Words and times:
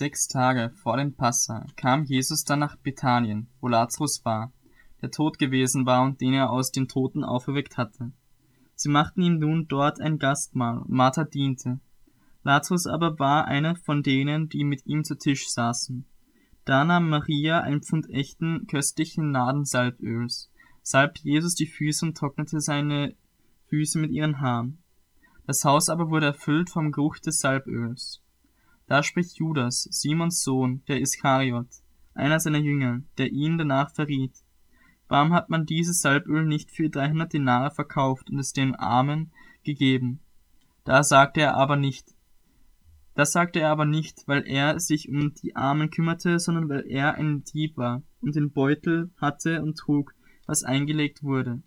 sechs 0.00 0.28
Tage 0.28 0.70
vor 0.82 0.96
dem 0.96 1.14
Passa, 1.14 1.66
kam 1.76 2.04
Jesus 2.04 2.44
dann 2.44 2.60
nach 2.60 2.76
Bethanien, 2.76 3.48
wo 3.60 3.68
Lazarus 3.68 4.24
war, 4.24 4.50
der 5.02 5.10
tot 5.10 5.38
gewesen 5.38 5.84
war 5.84 6.02
und 6.04 6.22
den 6.22 6.32
er 6.32 6.48
aus 6.48 6.72
den 6.72 6.88
Toten 6.88 7.22
auferweckt 7.22 7.76
hatte. 7.76 8.10
Sie 8.74 8.88
machten 8.88 9.20
ihm 9.20 9.38
nun 9.38 9.68
dort 9.68 10.00
ein 10.00 10.18
Gastmahl, 10.18 10.78
und 10.78 10.88
Martha 10.88 11.24
diente. 11.24 11.80
Lazarus 12.44 12.86
aber 12.86 13.18
war 13.18 13.44
einer 13.44 13.76
von 13.76 14.02
denen, 14.02 14.48
die 14.48 14.64
mit 14.64 14.86
ihm 14.86 15.04
zu 15.04 15.18
Tisch 15.18 15.50
saßen. 15.50 16.06
Da 16.64 16.86
nahm 16.86 17.10
Maria 17.10 17.60
ein 17.60 17.82
Pfund 17.82 18.08
echten, 18.08 18.66
köstlichen 18.68 19.30
Nadensalböls, 19.30 20.50
salbte 20.82 21.24
Jesus 21.24 21.54
die 21.56 21.66
Füße 21.66 22.06
und 22.06 22.16
trocknete 22.16 22.62
seine 22.62 23.14
Füße 23.68 23.98
mit 23.98 24.12
ihren 24.12 24.40
Haaren. 24.40 24.78
Das 25.46 25.62
Haus 25.66 25.90
aber 25.90 26.08
wurde 26.08 26.26
erfüllt 26.26 26.70
vom 26.70 26.90
Geruch 26.90 27.18
des 27.18 27.40
Salböls. 27.40 28.22
Da 28.90 29.04
spricht 29.04 29.38
Judas, 29.38 29.86
Simons 29.92 30.42
Sohn, 30.42 30.82
der 30.88 31.00
Iskariot, 31.00 31.68
einer 32.12 32.40
seiner 32.40 32.58
Jünger, 32.58 33.02
der 33.18 33.30
ihn 33.30 33.56
danach 33.56 33.94
verriet. 33.94 34.32
Warum 35.06 35.32
hat 35.32 35.48
man 35.48 35.64
dieses 35.64 36.00
Salböl 36.00 36.44
nicht 36.44 36.72
für 36.72 36.90
300 36.90 37.32
Denare 37.32 37.70
verkauft 37.70 38.30
und 38.30 38.40
es 38.40 38.52
den 38.52 38.74
Armen 38.74 39.30
gegeben? 39.62 40.18
Da 40.82 41.04
sagte 41.04 41.40
er 41.40 41.54
aber 41.54 41.76
nicht. 41.76 42.16
Das 43.14 43.30
sagte 43.30 43.60
er 43.60 43.70
aber 43.70 43.84
nicht, 43.84 44.26
weil 44.26 44.44
er 44.44 44.80
sich 44.80 45.08
um 45.08 45.34
die 45.34 45.54
Armen 45.54 45.90
kümmerte, 45.90 46.40
sondern 46.40 46.68
weil 46.68 46.84
er 46.88 47.14
ein 47.14 47.44
Dieb 47.44 47.76
war 47.76 48.02
und 48.20 48.34
den 48.34 48.50
Beutel 48.50 49.10
hatte 49.18 49.62
und 49.62 49.78
trug, 49.78 50.16
was 50.46 50.64
eingelegt 50.64 51.22
wurde. 51.22 51.62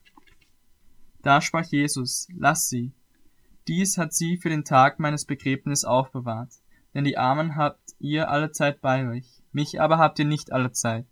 Da 1.22 1.40
sprach 1.40 1.67
Jesus, 1.67 2.28
lass 2.36 2.67
sie, 2.67 2.92
dies 3.70 3.98
hat 3.98 4.14
sie 4.14 4.36
für 4.36 4.50
den 4.50 4.66
Tag 4.66 5.00
meines 5.00 5.23
Begräbnisses 5.23 5.86
aufbewahrt. 5.86 6.52
Denn 6.93 7.03
die 7.03 7.17
Armen 7.17 7.55
habt 7.55 7.95
ihr 7.99 8.29
alle 8.29 8.52
Zeit 8.52 8.81
bei 8.81 9.07
euch, 9.09 9.44
mich 9.52 9.81
aber 9.81 9.97
habt 9.97 10.19
ihr 10.19 10.25
nicht 10.25 10.52
alle 10.52 10.72
Zeit. 10.72 11.05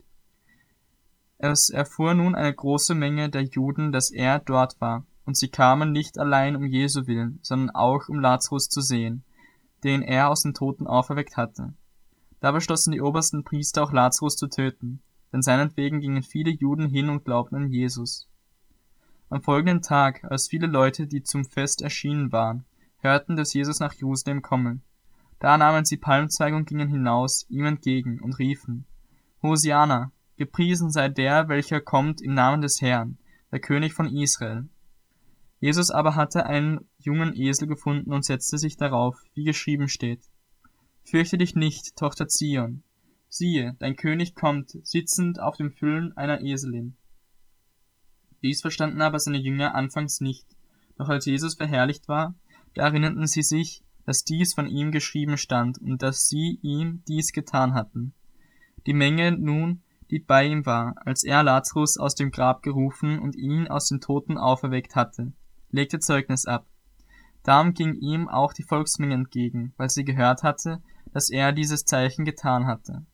Es 1.38 1.70
erfuhr 1.70 2.14
nun 2.14 2.36
eine 2.36 2.54
große 2.54 2.94
Menge 2.94 3.30
der 3.30 3.44
Juden, 3.44 3.92
dass 3.92 4.12
er 4.12 4.40
dort 4.40 4.80
war, 4.80 5.06
und 5.26 5.38
sie 5.38 5.50
kamen 5.50 5.92
nicht 5.92 6.20
allein 6.20 6.56
um 6.56 6.66
Jesu 6.66 7.08
willen, 7.08 7.40
sondern 7.42 7.72
auch 7.72 8.10
um 8.10 8.20
Lazarus 8.20 8.70
zu 8.70 8.82
sehen, 8.82 9.24
den 9.84 10.02
er 10.02 10.30
aus 10.30 10.44
den 10.44 10.54
Toten 10.54 10.86
auferweckt 10.86 11.38
hatte. 11.38 11.74
Da 12.42 12.52
beschlossen 12.52 12.92
die 12.92 13.02
obersten 13.02 13.44
Priester 13.44 13.84
auch 13.84 13.92
Lazarus 13.92 14.36
zu 14.36 14.48
töten, 14.48 15.02
denn 15.34 15.42
seinetwegen 15.42 16.00
gingen 16.00 16.24
viele 16.24 16.52
Juden 16.52 16.90
hin 16.90 17.10
und 17.10 17.26
glaubten 17.26 17.56
an 17.56 17.72
Jesus. 17.72 18.28
Am 19.30 19.42
folgenden 19.42 19.82
Tag, 19.82 20.24
als 20.26 20.48
viele 20.48 20.68
Leute, 20.68 21.08
die 21.08 21.24
zum 21.24 21.46
Fest 21.46 21.82
erschienen 21.82 22.32
waren, 22.32 22.66
hörten, 22.98 23.36
dass 23.36 23.54
Jesus 23.54 23.80
nach 23.80 23.94
Jerusalem 23.94 24.42
komme, 24.42 24.82
da 25.42 25.58
nahmen 25.58 25.86
sie 25.86 25.98
Palmzweige 25.98 26.56
und 26.56 26.68
gingen 26.68 26.88
hinaus 26.88 27.48
ihm 27.50 27.66
entgegen 27.66 28.22
und 28.22 28.38
riefen, 28.38 28.86
Hosiana, 29.42 30.12
gepriesen 30.38 30.92
sei 30.92 31.10
der, 31.10 31.50
welcher 31.50 31.82
kommt 31.82 32.22
im 32.22 32.36
Namen 32.36 32.62
des 32.62 32.80
Herrn, 32.80 33.18
der 33.52 33.60
König 33.60 33.94
von 33.94 34.06
Israel. 34.06 34.70
Jesus 35.60 35.90
aber 35.90 36.16
hatte 36.16 36.46
einen 36.46 36.88
jungen 37.00 37.36
Esel 37.36 37.68
gefunden 37.68 38.14
und 38.14 38.24
setzte 38.24 38.60
sich 38.60 38.78
darauf, 38.78 39.20
wie 39.34 39.44
geschrieben 39.44 39.88
steht. 39.88 40.22
Fürchte 41.04 41.40
dich 41.40 41.56
nicht, 41.56 41.96
Tochter 41.96 42.28
Zion. 42.28 42.84
Siehe, 43.28 43.76
dein 43.80 43.96
König 43.96 44.36
kommt, 44.36 44.70
sitzend 44.86 45.40
auf 45.40 45.58
dem 45.58 45.72
Füllen 45.72 46.16
einer 46.18 46.42
Eselin. 46.42 46.96
Dies 48.44 48.62
verstanden 48.62 49.02
aber 49.02 49.18
seine 49.18 49.40
Jünger 49.40 49.74
anfangs 49.74 50.22
nicht. 50.22 50.46
Doch 50.98 51.10
als 51.10 51.26
Jesus 51.26 51.56
verherrlicht 51.56 52.08
war, 52.08 52.36
da 52.76 52.84
erinnerten 52.84 53.26
sie 53.26 53.42
sich, 53.42 53.84
dass 54.06 54.24
dies 54.24 54.54
von 54.54 54.68
ihm 54.68 54.92
geschrieben 54.92 55.38
stand 55.38 55.78
und 55.80 56.02
dass 56.02 56.28
sie 56.28 56.60
ihm 56.62 57.04
dies 57.08 57.32
getan 57.32 57.74
hatten. 57.74 58.14
Die 58.86 58.94
Menge 58.94 59.32
nun, 59.32 59.84
die 60.10 60.20
bei 60.20 60.46
ihm 60.46 60.66
war, 60.66 60.96
als 61.06 61.24
er 61.24 61.44
Lazarus 61.44 61.98
aus 61.98 62.16
dem 62.16 62.32
Grab 62.32 62.64
gerufen 62.64 63.20
und 63.20 63.36
ihn 63.36 63.68
aus 63.68 63.88
den 63.88 64.02
Toten 64.02 64.38
auferweckt 64.38 64.96
hatte, 64.96 65.32
legte 65.70 66.00
Zeugnis 66.00 66.46
ab. 66.46 66.66
Darum 67.44 67.74
ging 67.74 67.96
ihm 67.96 68.28
auch 68.28 68.54
die 68.54 68.64
Volksmenge 68.64 69.14
entgegen, 69.14 69.74
weil 69.78 69.90
sie 69.90 70.04
gehört 70.04 70.44
hatte, 70.44 70.82
dass 71.14 71.30
er 71.30 71.54
dieses 71.54 71.86
Zeichen 71.86 72.26
getan 72.26 72.68
hatte. 72.68 73.06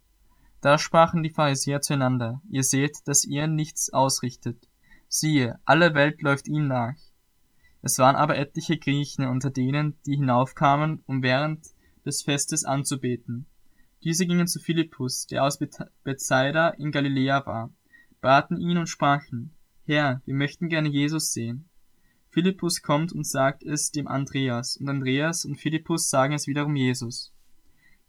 Da 0.61 0.77
sprachen 0.77 1.23
die 1.23 1.29
Pharisäer 1.29 1.81
zueinander, 1.81 2.41
ihr 2.49 2.63
seht, 2.63 3.07
dass 3.07 3.23
ihr 3.23 3.47
nichts 3.47 3.93
ausrichtet, 3.93 4.67
Siehe, 5.09 5.57
alle 5.63 5.93
Welt 5.93 6.21
läuft 6.21 6.47
ihm 6.47 6.67
nach. 6.67 6.95
Es 7.81 7.99
waren 7.99 8.15
aber 8.15 8.37
etliche 8.37 8.77
Griechen 8.77 9.25
unter 9.25 9.49
denen, 9.49 9.95
die 10.05 10.15
hinaufkamen, 10.15 11.03
um 11.05 11.23
während 11.23 11.65
des 12.05 12.23
Festes 12.23 12.63
anzubeten. 12.63 13.45
Diese 14.03 14.25
gingen 14.25 14.47
zu 14.47 14.59
Philippus, 14.59 15.27
der 15.27 15.43
aus 15.43 15.59
Bethsaida 16.03 16.69
in 16.69 16.91
Galiläa 16.91 17.45
war, 17.45 17.71
baten 18.21 18.59
ihn 18.59 18.77
und 18.77 18.87
sprachen, 18.87 19.53
Herr, 19.85 20.21
wir 20.25 20.35
möchten 20.35 20.69
gerne 20.69 20.89
Jesus 20.89 21.31
sehen. 21.31 21.69
Philippus 22.29 22.81
kommt 22.81 23.13
und 23.13 23.25
sagt 23.25 23.63
es 23.63 23.91
dem 23.91 24.07
Andreas, 24.07 24.77
und 24.77 24.89
Andreas 24.89 25.45
und 25.45 25.55
Philippus 25.55 26.09
sagen 26.09 26.33
es 26.33 26.45
wiederum 26.45 26.75
Jesus. 26.75 27.33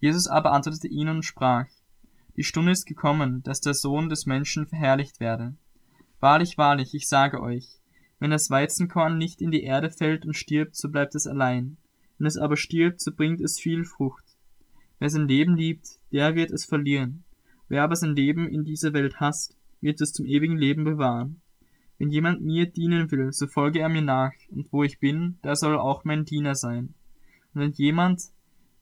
Jesus 0.01 0.27
aber 0.27 0.53
antwortete 0.53 0.89
ihnen 0.89 1.17
und 1.17 1.25
sprach, 1.25 1.67
Die 2.37 2.45
Stunde 2.45 2.73
ist 2.73 2.85
gekommen, 2.85 3.43
dass 3.43 3.61
der 3.61 3.75
Sohn 3.75 4.09
des 4.09 4.27
Menschen 4.27 4.67
verherrlicht 4.67 5.19
werde. 5.21 5.57
Wahrlich, 6.21 6.59
wahrlich, 6.59 6.95
ich 6.95 7.09
sage 7.09 7.41
euch, 7.41 7.78
wenn 8.19 8.31
das 8.31 8.51
Weizenkorn 8.51 9.19
nicht 9.19 9.41
in 9.41 9.51
die 9.51 9.63
Erde 9.63 9.91
fällt 9.91 10.27
und 10.27 10.35
stirbt, 10.35 10.77
so 10.77 10.89
bleibt 10.89 11.15
es 11.15 11.27
allein. 11.27 11.77
Wenn 12.19 12.27
es 12.27 12.37
aber 12.37 12.57
stirbt, 12.57 13.01
so 13.01 13.13
bringt 13.13 13.41
es 13.41 13.61
viel 13.61 13.85
Frucht. 13.85 14.25
Wer 14.99 15.11
sein 15.11 15.29
Leben 15.29 15.57
liebt, 15.57 16.01
der 16.13 16.35
wird 16.35 16.51
es 16.51 16.65
verlieren. 16.65 17.23
Wer 17.69 17.85
aber 17.85 17.97
sein 17.97 18.17
Leben 18.17 18.49
in 18.49 18.65
dieser 18.65 18.93
Welt 18.93 19.21
hasst, 19.21 19.57
wird 19.81 20.01
es 20.01 20.13
zum 20.13 20.27
ewigen 20.27 20.57
Leben 20.57 20.85
bewahren. 20.85 21.41
Wenn 21.99 22.11
jemand 22.11 22.41
mir 22.41 22.67
dienen 22.67 23.11
will, 23.11 23.33
so 23.33 23.47
folge 23.47 23.81
er 23.81 23.89
mir 23.89 24.03
nach, 24.03 24.33
und 24.51 24.73
wo 24.73 24.83
ich 24.83 24.99
bin, 24.99 25.39
da 25.43 25.55
soll 25.55 25.77
auch 25.77 26.05
mein 26.05 26.25
Diener 26.25 26.55
sein. 26.55 26.95
Und 27.55 27.61
wenn 27.61 27.73
jemand 27.73 28.23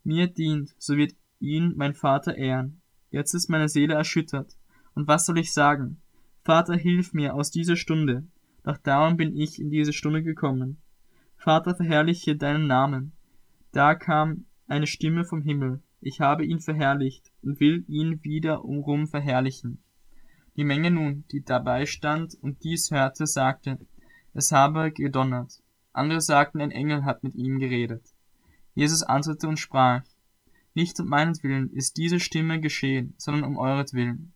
mir 0.04 0.26
dient, 0.26 0.74
so 0.78 0.96
wird 0.96 1.14
ihn 1.40 1.74
mein 1.76 1.94
Vater 1.94 2.36
ehren. 2.36 2.80
Jetzt 3.10 3.34
ist 3.34 3.48
meine 3.48 3.68
Seele 3.68 3.94
erschüttert. 3.94 4.56
Und 4.94 5.08
was 5.08 5.26
soll 5.26 5.38
ich 5.38 5.52
sagen? 5.52 5.98
Vater, 6.44 6.76
hilf 6.76 7.12
mir 7.12 7.34
aus 7.34 7.50
dieser 7.50 7.76
Stunde, 7.76 8.24
doch 8.66 8.78
darum 8.78 9.16
bin 9.16 9.36
ich 9.36 9.60
in 9.60 9.70
diese 9.70 9.92
Stunde 9.92 10.24
gekommen. 10.24 10.78
Vater, 11.36 11.76
verherrliche 11.76 12.34
deinen 12.34 12.66
Namen. 12.66 13.12
Da 13.70 13.94
kam 13.94 14.46
eine 14.66 14.88
Stimme 14.88 15.24
vom 15.24 15.40
Himmel, 15.40 15.80
ich 16.00 16.20
habe 16.20 16.44
ihn 16.44 16.58
verherrlicht 16.58 17.30
und 17.42 17.60
will 17.60 17.84
ihn 17.86 18.24
wieder 18.24 18.64
umrum 18.64 19.06
verherrlichen. 19.06 19.78
Die 20.56 20.64
Menge 20.64 20.90
nun, 20.90 21.24
die 21.30 21.44
dabei 21.44 21.86
stand 21.86 22.34
und 22.42 22.64
dies 22.64 22.90
hörte, 22.90 23.28
sagte, 23.28 23.78
es 24.34 24.50
habe 24.50 24.90
gedonnert. 24.90 25.62
Andere 25.92 26.20
sagten, 26.20 26.60
ein 26.60 26.72
Engel 26.72 27.04
hat 27.04 27.22
mit 27.22 27.36
ihm 27.36 27.60
geredet. 27.60 28.02
Jesus 28.74 29.04
antwortete 29.04 29.46
und 29.46 29.60
sprach, 29.60 30.02
nicht 30.74 30.98
um 30.98 31.06
meinetwillen 31.06 31.70
ist 31.70 31.98
diese 31.98 32.18
Stimme 32.18 32.60
geschehen, 32.60 33.14
sondern 33.16 33.44
um 33.44 33.58
euretwillen. 33.58 34.32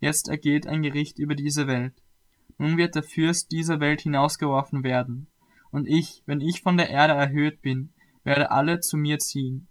Jetzt 0.00 0.28
ergeht 0.28 0.66
ein 0.66 0.82
Gericht 0.82 1.20
über 1.20 1.36
diese 1.36 1.68
Welt. 1.68 1.94
Nun 2.58 2.76
wird 2.76 2.94
der 2.94 3.02
Fürst 3.02 3.52
dieser 3.52 3.80
Welt 3.80 4.00
hinausgeworfen 4.02 4.82
werden. 4.82 5.28
Und 5.70 5.86
ich, 5.86 6.22
wenn 6.26 6.40
ich 6.40 6.62
von 6.62 6.76
der 6.76 6.90
Erde 6.90 7.14
erhöht 7.14 7.62
bin, 7.62 7.92
werde 8.24 8.50
alle 8.50 8.80
zu 8.80 8.96
mir 8.96 9.18
ziehen. 9.18 9.68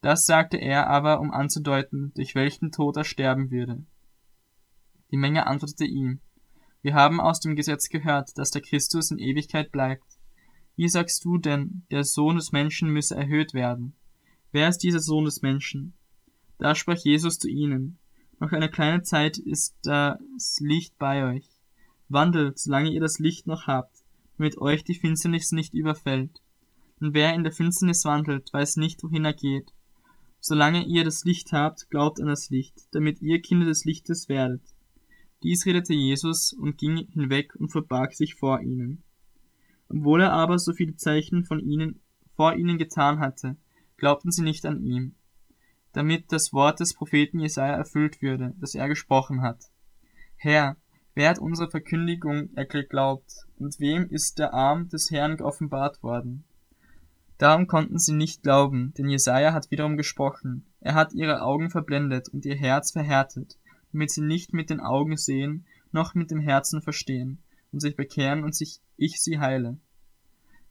Das 0.00 0.26
sagte 0.26 0.56
er 0.56 0.88
aber, 0.88 1.20
um 1.20 1.30
anzudeuten, 1.30 2.12
durch 2.14 2.34
welchen 2.34 2.72
Tod 2.72 2.96
er 2.96 3.04
sterben 3.04 3.50
würde. 3.50 3.84
Die 5.10 5.16
Menge 5.16 5.46
antwortete 5.46 5.84
ihm, 5.84 6.20
wir 6.82 6.94
haben 6.94 7.20
aus 7.20 7.40
dem 7.40 7.56
Gesetz 7.56 7.90
gehört, 7.90 8.36
dass 8.38 8.50
der 8.50 8.62
Christus 8.62 9.10
in 9.10 9.18
Ewigkeit 9.18 9.70
bleibt. 9.70 10.04
Wie 10.76 10.88
sagst 10.88 11.24
du 11.24 11.36
denn, 11.36 11.84
der 11.90 12.04
Sohn 12.04 12.36
des 12.36 12.52
Menschen 12.52 12.90
müsse 12.90 13.14
erhöht 13.14 13.52
werden? 13.52 13.94
Wer 14.50 14.68
ist 14.68 14.78
dieser 14.78 15.00
Sohn 15.00 15.26
des 15.26 15.42
Menschen? 15.42 15.94
Da 16.58 16.74
sprach 16.74 16.96
Jesus 16.96 17.38
zu 17.38 17.48
ihnen, 17.48 17.98
noch 18.38 18.52
eine 18.52 18.70
kleine 18.70 19.02
Zeit 19.02 19.36
ist 19.36 19.76
das 19.82 20.58
Licht 20.60 20.96
bei 20.98 21.24
euch. 21.24 21.49
Wandelt, 22.10 22.58
solange 22.58 22.90
ihr 22.90 23.00
das 23.00 23.18
Licht 23.18 23.46
noch 23.46 23.66
habt, 23.66 24.04
damit 24.36 24.58
euch 24.58 24.84
die 24.84 24.94
Finsternis 24.94 25.52
nicht 25.52 25.74
überfällt. 25.74 26.42
Und 27.00 27.14
wer 27.14 27.34
in 27.34 27.42
der 27.42 27.52
Finsternis 27.52 28.04
wandelt, 28.04 28.52
weiß 28.52 28.76
nicht, 28.76 29.02
wohin 29.02 29.24
er 29.24 29.32
geht. 29.32 29.72
Solange 30.40 30.84
ihr 30.84 31.04
das 31.04 31.24
Licht 31.24 31.52
habt, 31.52 31.88
glaubt 31.90 32.20
an 32.20 32.28
das 32.28 32.50
Licht, 32.50 32.74
damit 32.92 33.22
ihr 33.22 33.40
Kinder 33.40 33.66
des 33.66 33.84
Lichtes 33.84 34.28
werdet. 34.28 34.62
Dies 35.42 35.64
redete 35.64 35.94
Jesus 35.94 36.52
und 36.52 36.76
ging 36.76 37.06
hinweg 37.12 37.54
und 37.56 37.70
verbarg 37.70 38.12
sich 38.14 38.34
vor 38.34 38.60
ihnen. 38.60 39.02
Obwohl 39.88 40.22
er 40.22 40.32
aber 40.32 40.58
so 40.58 40.72
viele 40.72 40.96
Zeichen 40.96 41.44
von 41.44 41.60
ihnen, 41.60 42.00
vor 42.36 42.54
ihnen 42.54 42.76
getan 42.78 43.20
hatte, 43.20 43.56
glaubten 43.96 44.30
sie 44.30 44.42
nicht 44.42 44.66
an 44.66 44.82
ihm 44.82 45.14
damit 45.92 46.32
das 46.32 46.52
Wort 46.52 46.80
des 46.80 46.94
Propheten 46.94 47.40
Jesaja 47.40 47.74
erfüllt 47.74 48.22
würde, 48.22 48.54
das 48.60 48.74
er 48.74 48.88
gesprochen 48.88 49.42
hat. 49.42 49.70
Herr, 50.36 50.76
wer 51.14 51.30
hat 51.30 51.38
unsere 51.38 51.70
Verkündigung 51.70 52.54
geglaubt, 52.54 53.46
und 53.58 53.78
wem 53.80 54.08
ist 54.08 54.38
der 54.38 54.54
Arm 54.54 54.88
des 54.88 55.10
Herrn 55.10 55.36
geoffenbart 55.36 56.02
worden? 56.02 56.44
Darum 57.38 57.66
konnten 57.66 57.98
sie 57.98 58.12
nicht 58.12 58.42
glauben, 58.42 58.92
denn 58.98 59.08
Jesaja 59.08 59.54
hat 59.54 59.70
wiederum 59.70 59.96
gesprochen. 59.96 60.66
Er 60.80 60.94
hat 60.94 61.14
ihre 61.14 61.40
Augen 61.40 61.70
verblendet 61.70 62.28
und 62.28 62.44
ihr 62.44 62.56
Herz 62.56 62.92
verhärtet, 62.92 63.56
damit 63.92 64.10
sie 64.10 64.20
nicht 64.20 64.52
mit 64.52 64.68
den 64.68 64.80
Augen 64.80 65.16
sehen, 65.16 65.64
noch 65.90 66.14
mit 66.14 66.30
dem 66.30 66.40
Herzen 66.40 66.82
verstehen 66.82 67.38
und 67.72 67.80
sich 67.80 67.96
bekehren 67.96 68.44
und 68.44 68.54
sich 68.54 68.80
ich 68.96 69.20
sie 69.22 69.38
heile. 69.38 69.78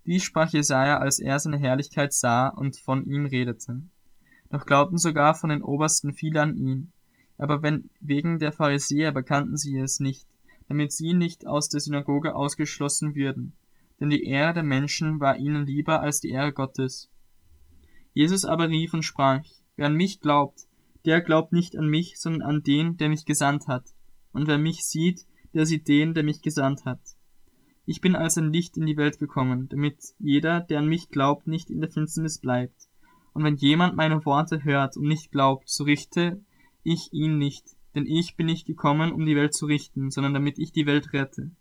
Dies 0.05 0.23
sprach 0.23 0.49
Jesaja, 0.49 0.97
als 0.97 1.19
er 1.19 1.39
seine 1.39 1.57
Herrlichkeit 1.57 2.13
sah 2.13 2.47
und 2.47 2.77
von 2.77 3.05
ihm 3.05 3.25
redete. 3.25 3.81
Doch 4.49 4.65
glaubten 4.65 4.97
sogar 4.97 5.35
von 5.35 5.49
den 5.49 5.61
Obersten 5.61 6.13
viele 6.13 6.41
an 6.41 6.55
ihn. 6.55 6.91
Aber 7.39 7.63
wenn 7.63 7.89
wegen 8.01 8.37
der 8.37 8.51
Pharisäer 8.51 9.11
bekannten 9.11 9.57
sie 9.57 9.77
es 9.79 9.99
nicht, 9.99 10.27
damit 10.67 10.91
sie 10.91 11.13
nicht 11.13 11.47
aus 11.47 11.69
der 11.69 11.79
Synagoge 11.79 12.35
ausgeschlossen 12.35 13.15
würden. 13.15 13.53
Denn 13.99 14.09
die 14.09 14.25
Ehre 14.25 14.53
der 14.53 14.63
Menschen 14.63 15.19
war 15.19 15.37
ihnen 15.37 15.65
lieber 15.65 16.01
als 16.01 16.19
die 16.19 16.29
Ehre 16.29 16.53
Gottes. 16.53 17.09
Jesus 18.13 18.45
aber 18.45 18.69
rief 18.69 18.93
und 18.93 19.03
sprach, 19.03 19.43
wer 19.77 19.87
an 19.87 19.95
mich 19.95 20.19
glaubt, 20.19 20.67
der 21.05 21.21
glaubt 21.21 21.53
nicht 21.53 21.77
an 21.77 21.87
mich, 21.87 22.19
sondern 22.19 22.41
an 22.41 22.61
den, 22.61 22.97
der 22.97 23.07
mich 23.07 23.25
gesandt 23.25 23.67
hat. 23.67 23.85
Und 24.33 24.47
wer 24.47 24.57
mich 24.57 24.85
sieht, 24.85 25.25
der 25.53 25.65
sieht 25.65 25.87
den, 25.87 26.13
der 26.13 26.23
mich 26.23 26.41
gesandt 26.41 26.85
hat. 26.85 26.99
Ich 27.85 28.01
bin 28.01 28.15
als 28.15 28.37
ein 28.37 28.51
Licht 28.51 28.77
in 28.77 28.85
die 28.85 28.97
Welt 28.97 29.17
gekommen, 29.17 29.69
damit 29.69 29.97
jeder, 30.19 30.59
der 30.59 30.79
an 30.79 30.87
mich 30.87 31.09
glaubt, 31.09 31.47
nicht 31.47 31.69
in 31.69 31.79
der 31.79 31.89
Finsternis 31.89 32.37
bleibt. 32.37 32.89
Und 33.33 33.43
wenn 33.43 33.55
jemand 33.55 33.95
meine 33.95 34.25
Worte 34.25 34.63
hört 34.63 34.97
und 34.97 35.07
nicht 35.07 35.31
glaubt, 35.31 35.69
so 35.69 35.85
richte 35.85 36.43
ich 36.89 37.13
ihn 37.13 37.37
nicht, 37.37 37.75
denn 37.95 38.05
ich 38.05 38.35
bin 38.35 38.47
nicht 38.47 38.65
gekommen, 38.65 39.11
um 39.11 39.25
die 39.25 39.35
Welt 39.35 39.53
zu 39.53 39.65
richten, 39.65 40.11
sondern 40.11 40.33
damit 40.33 40.59
ich 40.59 40.71
die 40.71 40.85
Welt 40.85 41.13
rette. 41.13 41.51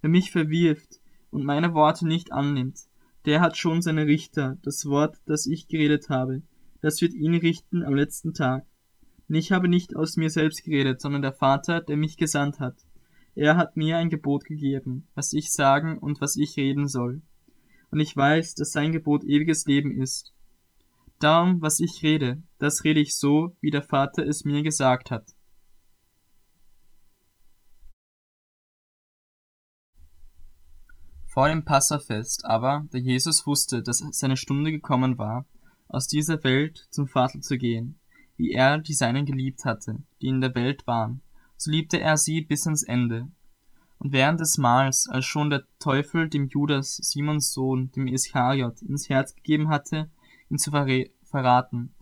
Wer 0.00 0.10
mich 0.10 0.30
verwirft 0.30 1.00
und 1.30 1.44
meine 1.44 1.74
Worte 1.74 2.06
nicht 2.06 2.32
annimmt, 2.32 2.80
der 3.24 3.40
hat 3.40 3.56
schon 3.56 3.82
seine 3.82 4.06
Richter, 4.06 4.58
das 4.62 4.86
Wort, 4.86 5.16
das 5.26 5.46
ich 5.46 5.68
geredet 5.68 6.08
habe, 6.08 6.42
das 6.80 7.00
wird 7.00 7.14
ihn 7.14 7.34
richten 7.34 7.84
am 7.84 7.94
letzten 7.94 8.34
Tag. 8.34 8.66
Und 9.28 9.36
ich 9.36 9.52
habe 9.52 9.68
nicht 9.68 9.96
aus 9.96 10.16
mir 10.16 10.30
selbst 10.30 10.64
geredet, 10.64 11.00
sondern 11.00 11.22
der 11.22 11.32
Vater, 11.32 11.80
der 11.80 11.96
mich 11.96 12.16
gesandt 12.16 12.60
hat. 12.60 12.76
Er 13.34 13.56
hat 13.56 13.76
mir 13.76 13.96
ein 13.96 14.10
Gebot 14.10 14.44
gegeben, 14.44 15.06
was 15.14 15.32
ich 15.32 15.52
sagen 15.52 15.98
und 15.98 16.20
was 16.20 16.36
ich 16.36 16.56
reden 16.56 16.88
soll. 16.88 17.22
Und 17.90 18.00
ich 18.00 18.16
weiß, 18.16 18.54
dass 18.54 18.72
sein 18.72 18.92
Gebot 18.92 19.24
ewiges 19.24 19.64
Leben 19.66 19.92
ist. 19.92 20.34
Darum, 21.22 21.62
was 21.62 21.78
ich 21.78 22.02
rede, 22.02 22.42
das 22.58 22.82
rede 22.82 22.98
ich 22.98 23.16
so, 23.16 23.56
wie 23.60 23.70
der 23.70 23.84
Vater 23.84 24.26
es 24.26 24.44
mir 24.44 24.64
gesagt 24.64 25.12
hat. 25.12 25.30
Vor 31.28 31.48
dem 31.48 31.64
Passafest 31.64 32.44
aber, 32.44 32.88
da 32.90 32.98
Jesus 32.98 33.46
wusste, 33.46 33.84
dass 33.84 34.02
seine 34.10 34.36
Stunde 34.36 34.72
gekommen 34.72 35.16
war, 35.16 35.46
aus 35.86 36.08
dieser 36.08 36.42
Welt 36.42 36.88
zum 36.90 37.06
Vater 37.06 37.40
zu 37.40 37.56
gehen, 37.56 38.00
wie 38.36 38.50
er 38.50 38.78
die 38.78 38.92
Seinen 38.92 39.24
geliebt 39.24 39.64
hatte, 39.64 40.02
die 40.20 40.26
in 40.26 40.40
der 40.40 40.56
Welt 40.56 40.88
waren, 40.88 41.22
so 41.56 41.70
liebte 41.70 42.00
er 42.00 42.16
sie 42.16 42.40
bis 42.40 42.66
ans 42.66 42.82
Ende. 42.82 43.28
Und 43.98 44.12
während 44.12 44.40
des 44.40 44.58
Mahls, 44.58 45.06
als 45.08 45.24
schon 45.24 45.50
der 45.50 45.62
Teufel 45.78 46.28
dem 46.28 46.48
Judas, 46.48 46.96
Simons 46.96 47.52
Sohn, 47.52 47.92
dem 47.92 48.08
Iskariot, 48.08 48.82
ins 48.82 49.08
Herz 49.08 49.36
gegeben 49.36 49.68
hatte, 49.68 50.10
ihn 50.52 50.58
zu 50.58 50.70
verraten, 50.70 51.94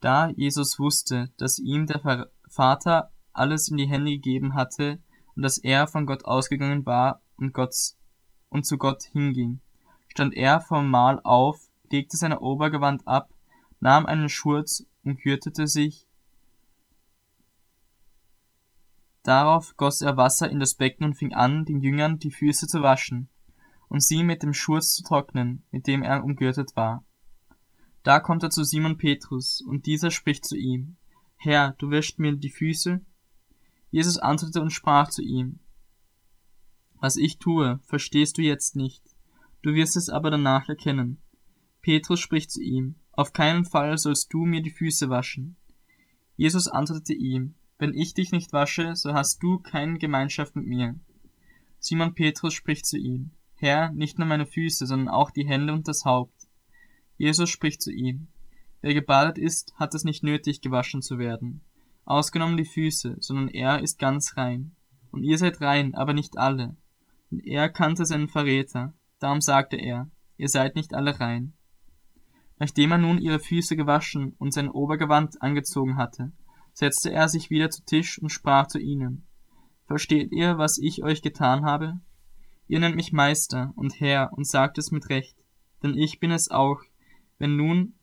da 0.00 0.28
Jesus 0.30 0.78
wusste, 0.78 1.30
dass 1.38 1.60
ihm 1.60 1.86
der 1.86 2.28
Vater 2.48 3.12
alles 3.32 3.68
in 3.68 3.76
die 3.76 3.88
Hände 3.88 4.10
gegeben 4.10 4.54
hatte 4.54 4.98
und 5.36 5.42
dass 5.42 5.58
er 5.58 5.86
von 5.86 6.04
Gott 6.04 6.24
ausgegangen 6.24 6.84
war 6.84 7.22
und, 7.36 7.54
Gott, 7.54 7.74
und 8.48 8.66
zu 8.66 8.76
Gott 8.76 9.04
hinging, 9.04 9.60
stand 10.08 10.34
er 10.34 10.60
vom 10.60 10.90
Mahl 10.90 11.20
auf, 11.22 11.70
legte 11.90 12.16
sein 12.16 12.36
Obergewand 12.36 13.06
ab, 13.06 13.32
nahm 13.78 14.04
einen 14.04 14.28
Schurz 14.28 14.84
und 15.04 15.20
gürtete 15.22 15.68
sich 15.68 16.06
Darauf 19.22 19.76
goss 19.76 20.00
er 20.00 20.16
Wasser 20.16 20.50
in 20.50 20.58
das 20.58 20.74
Becken 20.74 21.04
und 21.04 21.14
fing 21.14 21.32
an, 21.32 21.64
den 21.64 21.80
Jüngern 21.80 22.18
die 22.18 22.32
Füße 22.32 22.66
zu 22.66 22.82
waschen 22.82 23.28
und 23.88 24.02
sie 24.02 24.24
mit 24.24 24.42
dem 24.42 24.52
Schurz 24.52 24.94
zu 24.94 25.04
trocknen, 25.04 25.62
mit 25.70 25.86
dem 25.86 26.02
er 26.02 26.24
umgürtet 26.24 26.74
war. 26.74 27.04
Da 28.02 28.18
kommt 28.18 28.42
er 28.42 28.50
zu 28.50 28.64
Simon 28.64 28.98
Petrus, 28.98 29.60
und 29.60 29.86
dieser 29.86 30.10
spricht 30.10 30.44
zu 30.44 30.56
ihm, 30.56 30.96
Herr, 31.36 31.74
du 31.78 31.90
wäschst 31.90 32.18
mir 32.18 32.34
die 32.36 32.50
Füße? 32.50 33.00
Jesus 33.90 34.18
antwortete 34.18 34.60
und 34.60 34.70
sprach 34.70 35.10
zu 35.10 35.22
ihm, 35.22 35.60
Was 37.00 37.16
ich 37.16 37.38
tue, 37.38 37.80
verstehst 37.84 38.38
du 38.38 38.42
jetzt 38.42 38.74
nicht, 38.74 39.02
du 39.62 39.74
wirst 39.74 39.96
es 39.96 40.08
aber 40.08 40.30
danach 40.30 40.68
erkennen. 40.68 41.20
Petrus 41.80 42.20
spricht 42.20 42.50
zu 42.50 42.62
ihm, 42.62 42.96
Auf 43.12 43.32
keinen 43.32 43.64
Fall 43.64 43.98
sollst 43.98 44.32
du 44.32 44.44
mir 44.44 44.62
die 44.62 44.70
Füße 44.70 45.08
waschen. 45.08 45.56
Jesus 46.36 46.68
antwortete 46.68 47.12
ihm, 47.12 47.54
wenn 47.78 47.94
ich 47.94 48.14
dich 48.14 48.32
nicht 48.32 48.52
wasche, 48.52 48.94
so 48.96 49.12
hast 49.12 49.42
du 49.42 49.58
keine 49.58 49.98
Gemeinschaft 49.98 50.56
mit 50.56 50.66
mir. 50.66 50.98
Simon 51.78 52.14
Petrus 52.14 52.54
spricht 52.54 52.86
zu 52.86 52.96
ihm, 52.96 53.32
Herr, 53.56 53.92
nicht 53.92 54.18
nur 54.18 54.26
meine 54.26 54.46
Füße, 54.46 54.86
sondern 54.86 55.08
auch 55.08 55.30
die 55.30 55.46
Hände 55.46 55.72
und 55.72 55.88
das 55.88 56.04
Haupt. 56.04 56.41
Jesus 57.22 57.50
spricht 57.50 57.80
zu 57.80 57.92
ihm, 57.92 58.26
Wer 58.80 58.94
gebadet 58.94 59.38
ist, 59.38 59.74
hat 59.76 59.94
es 59.94 60.02
nicht 60.02 60.24
nötig, 60.24 60.60
gewaschen 60.60 61.02
zu 61.02 61.20
werden, 61.20 61.60
ausgenommen 62.04 62.56
die 62.56 62.64
Füße, 62.64 63.14
sondern 63.20 63.46
er 63.46 63.80
ist 63.80 64.00
ganz 64.00 64.36
rein. 64.36 64.74
Und 65.12 65.22
ihr 65.22 65.38
seid 65.38 65.60
rein, 65.60 65.94
aber 65.94 66.14
nicht 66.14 66.36
alle. 66.36 66.74
Und 67.30 67.46
er 67.46 67.68
kannte 67.68 68.06
seinen 68.06 68.26
Verräter, 68.26 68.92
darum 69.20 69.40
sagte 69.40 69.76
er, 69.76 70.10
ihr 70.36 70.48
seid 70.48 70.74
nicht 70.74 70.94
alle 70.94 71.20
rein. 71.20 71.52
Nachdem 72.58 72.90
er 72.90 72.98
nun 72.98 73.18
ihre 73.18 73.38
Füße 73.38 73.76
gewaschen 73.76 74.34
und 74.38 74.52
sein 74.52 74.68
Obergewand 74.68 75.40
angezogen 75.42 75.98
hatte, 75.98 76.32
setzte 76.72 77.12
er 77.12 77.28
sich 77.28 77.50
wieder 77.50 77.70
zu 77.70 77.84
Tisch 77.84 78.20
und 78.20 78.30
sprach 78.30 78.66
zu 78.66 78.80
ihnen, 78.80 79.28
Versteht 79.86 80.32
ihr, 80.32 80.58
was 80.58 80.76
ich 80.76 81.04
euch 81.04 81.22
getan 81.22 81.64
habe? 81.64 82.00
Ihr 82.66 82.80
nennt 82.80 82.96
mich 82.96 83.12
Meister 83.12 83.72
und 83.76 84.00
Herr 84.00 84.32
und 84.32 84.44
sagt 84.44 84.76
es 84.76 84.90
mit 84.90 85.08
Recht, 85.08 85.36
denn 85.84 85.96
ich 85.96 86.18
bin 86.18 86.32
es 86.32 86.50
auch, 86.50 86.82
wenn 87.42 87.56
nun 87.56 87.94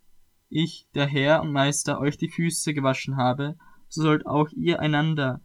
ich, 0.49 0.89
der 0.95 1.07
Herr 1.07 1.41
und 1.41 1.53
Meister, 1.53 2.01
euch 2.01 2.17
die 2.17 2.27
Füße 2.27 2.73
gewaschen 2.73 3.15
habe, 3.15 3.55
so 3.87 4.01
sollt 4.01 4.25
auch 4.25 4.49
ihr 4.51 4.81
einander 4.81 5.39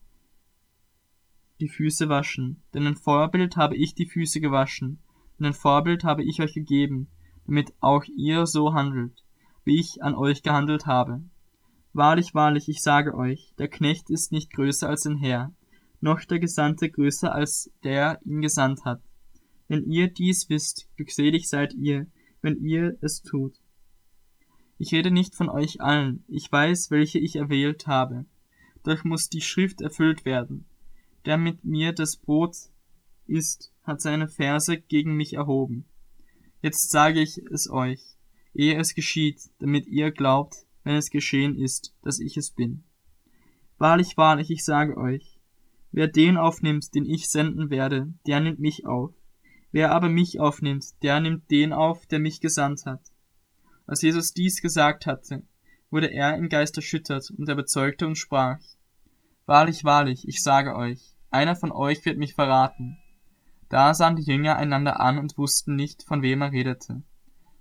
die 1.60 1.68
Füße 1.68 2.08
waschen, 2.08 2.64
denn 2.74 2.88
ein 2.88 2.96
Vorbild 2.96 3.56
habe 3.56 3.76
ich 3.76 3.94
die 3.94 4.06
Füße 4.06 4.40
gewaschen, 4.40 4.98
denn 5.38 5.46
ein 5.46 5.52
Vorbild 5.52 6.02
habe 6.02 6.24
ich 6.24 6.42
euch 6.42 6.54
gegeben, 6.54 7.06
damit 7.46 7.72
auch 7.78 8.02
ihr 8.16 8.46
so 8.46 8.74
handelt, 8.74 9.22
wie 9.62 9.78
ich 9.78 10.02
an 10.02 10.16
euch 10.16 10.42
gehandelt 10.42 10.86
habe. 10.86 11.22
Wahrlich, 11.92 12.34
wahrlich, 12.34 12.68
ich 12.68 12.82
sage 12.82 13.14
euch, 13.14 13.54
der 13.58 13.68
Knecht 13.68 14.10
ist 14.10 14.32
nicht 14.32 14.52
größer 14.52 14.88
als 14.88 15.06
ein 15.06 15.18
Herr, 15.18 15.54
noch 16.00 16.24
der 16.24 16.40
Gesandte 16.40 16.90
größer 16.90 17.32
als 17.32 17.70
der 17.84 18.18
ihn 18.24 18.40
gesandt 18.40 18.84
hat. 18.84 19.02
Wenn 19.68 19.84
ihr 19.84 20.08
dies 20.08 20.48
wisst, 20.48 20.88
glückselig 20.96 21.48
seid 21.48 21.74
ihr, 21.74 22.08
wenn 22.42 22.56
ihr 22.56 22.98
es 23.00 23.22
tut. 23.22 23.60
Ich 24.84 24.92
rede 24.92 25.10
nicht 25.10 25.34
von 25.34 25.48
euch 25.48 25.80
allen, 25.80 26.24
ich 26.28 26.52
weiß, 26.52 26.90
welche 26.90 27.18
ich 27.18 27.36
erwählt 27.36 27.86
habe. 27.86 28.26
Doch 28.82 29.02
muss 29.02 29.30
die 29.30 29.40
Schrift 29.40 29.80
erfüllt 29.80 30.26
werden. 30.26 30.66
Der 31.24 31.38
mit 31.38 31.64
mir 31.64 31.94
das 31.94 32.18
Brot 32.18 32.54
isst, 33.26 33.72
hat 33.82 34.02
seine 34.02 34.28
Verse 34.28 34.76
gegen 34.76 35.16
mich 35.16 35.32
erhoben. 35.32 35.86
Jetzt 36.60 36.90
sage 36.90 37.22
ich 37.22 37.38
es 37.50 37.70
euch, 37.70 38.18
ehe 38.52 38.78
es 38.78 38.94
geschieht, 38.94 39.48
damit 39.58 39.86
ihr 39.86 40.10
glaubt, 40.10 40.66
wenn 40.82 40.96
es 40.96 41.08
geschehen 41.08 41.56
ist, 41.56 41.94
dass 42.02 42.20
ich 42.20 42.36
es 42.36 42.50
bin. 42.50 42.84
Wahrlich, 43.78 44.18
wahrlich, 44.18 44.50
ich 44.50 44.66
sage 44.66 44.98
euch, 44.98 45.40
wer 45.92 46.08
den 46.08 46.36
aufnimmt, 46.36 46.94
den 46.94 47.06
ich 47.06 47.30
senden 47.30 47.70
werde, 47.70 48.12
der 48.26 48.40
nimmt 48.40 48.60
mich 48.60 48.84
auf. 48.84 49.14
Wer 49.72 49.92
aber 49.92 50.10
mich 50.10 50.40
aufnimmt, 50.40 50.84
der 51.02 51.20
nimmt 51.20 51.50
den 51.50 51.72
auf, 51.72 52.04
der 52.04 52.18
mich 52.18 52.42
gesandt 52.42 52.84
hat. 52.84 53.13
Als 53.86 54.02
Jesus 54.02 54.32
dies 54.32 54.62
gesagt 54.62 55.06
hatte, 55.06 55.42
wurde 55.90 56.10
er 56.10 56.36
im 56.36 56.48
Geist 56.48 56.76
erschüttert, 56.76 57.30
und 57.36 57.48
er 57.48 57.54
bezeugte 57.54 58.06
und 58.06 58.16
sprach, 58.16 58.58
Wahrlich, 59.46 59.84
wahrlich, 59.84 60.26
ich 60.26 60.42
sage 60.42 60.74
euch, 60.74 61.14
einer 61.30 61.54
von 61.54 61.70
euch 61.70 62.04
wird 62.04 62.16
mich 62.16 62.34
verraten. 62.34 62.98
Da 63.68 63.92
sahen 63.92 64.16
die 64.16 64.22
Jünger 64.22 64.56
einander 64.56 65.00
an 65.00 65.18
und 65.18 65.36
wussten 65.36 65.74
nicht, 65.74 66.02
von 66.04 66.22
wem 66.22 66.42
er 66.42 66.52
redete. 66.52 67.02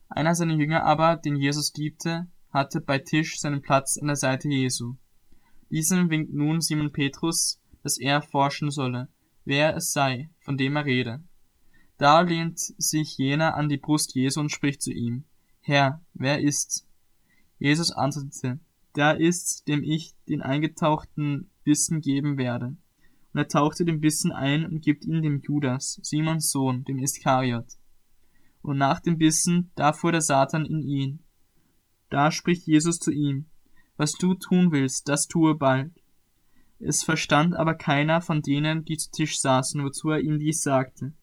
Einer 0.09 0.35
seiner 0.35 0.53
Jünger 0.53 0.83
aber, 0.83 1.17
den 1.17 1.35
Jesus 1.35 1.73
liebte, 1.75 2.27
hatte 2.51 2.81
bei 2.81 2.99
Tisch 2.99 3.39
seinen 3.39 3.61
Platz 3.61 3.97
an 3.97 4.07
der 4.07 4.15
Seite 4.15 4.47
Jesu. 4.47 4.95
Diesem 5.71 6.09
winkt 6.09 6.33
nun 6.33 6.61
Simon 6.61 6.91
Petrus, 6.91 7.59
dass 7.81 7.97
er 7.97 8.21
forschen 8.21 8.69
solle, 8.69 9.09
wer 9.43 9.75
es 9.75 9.91
sei, 9.91 10.29
von 10.39 10.55
dem 10.55 10.75
er 10.75 10.85
rede. 10.85 11.23
Da 11.97 12.21
lehnt 12.21 12.59
sich 12.59 13.17
jener 13.17 13.55
an 13.55 13.69
die 13.69 13.77
Brust 13.77 14.13
Jesu 14.13 14.39
und 14.39 14.51
spricht 14.51 14.81
zu 14.81 14.91
ihm, 14.91 15.25
Herr, 15.65 16.01
wer 16.13 16.41
ist's? 16.41 16.85
Jesus 17.57 17.89
antwortete, 17.91 18.59
der 18.97 19.21
ist's, 19.21 19.63
dem 19.63 19.81
ich 19.81 20.13
den 20.27 20.41
eingetauchten 20.41 21.49
Bissen 21.63 22.01
geben 22.01 22.37
werde. 22.37 22.75
Und 23.33 23.39
er 23.39 23.47
tauchte 23.47 23.85
den 23.85 24.01
Bissen 24.01 24.33
ein 24.33 24.65
und 24.65 24.81
gibt 24.81 25.05
ihn 25.05 25.21
dem 25.21 25.41
Judas, 25.41 26.01
Simons 26.03 26.51
Sohn, 26.51 26.83
dem 26.83 26.99
Iskariot. 26.99 27.77
und 28.61 28.77
nach 28.77 28.99
dem 28.99 29.17
Bissen, 29.17 29.71
da 29.75 29.93
fuhr 29.93 30.11
der 30.11 30.19
Satan 30.21 30.65
in 30.65 30.81
ihn. 30.81 31.19
Da 32.09 32.29
spricht 32.29 32.67
Jesus 32.67 32.99
zu 32.99 33.11
ihm, 33.11 33.45
was 33.95 34.13
du 34.13 34.33
tun 34.33 34.73
willst, 34.73 35.07
das 35.07 35.27
tue 35.27 35.55
bald. 35.55 35.93
Es 36.79 37.03
verstand 37.03 37.55
aber 37.55 37.75
keiner 37.75 38.19
von 38.19 38.41
denen, 38.41 38.83
die 38.83 38.97
zu 38.97 39.11
Tisch 39.11 39.39
saßen, 39.39 39.81
wozu 39.81 40.09
er 40.09 40.19
ihm 40.19 40.39
dies 40.39 40.61
sagte. 40.61 41.13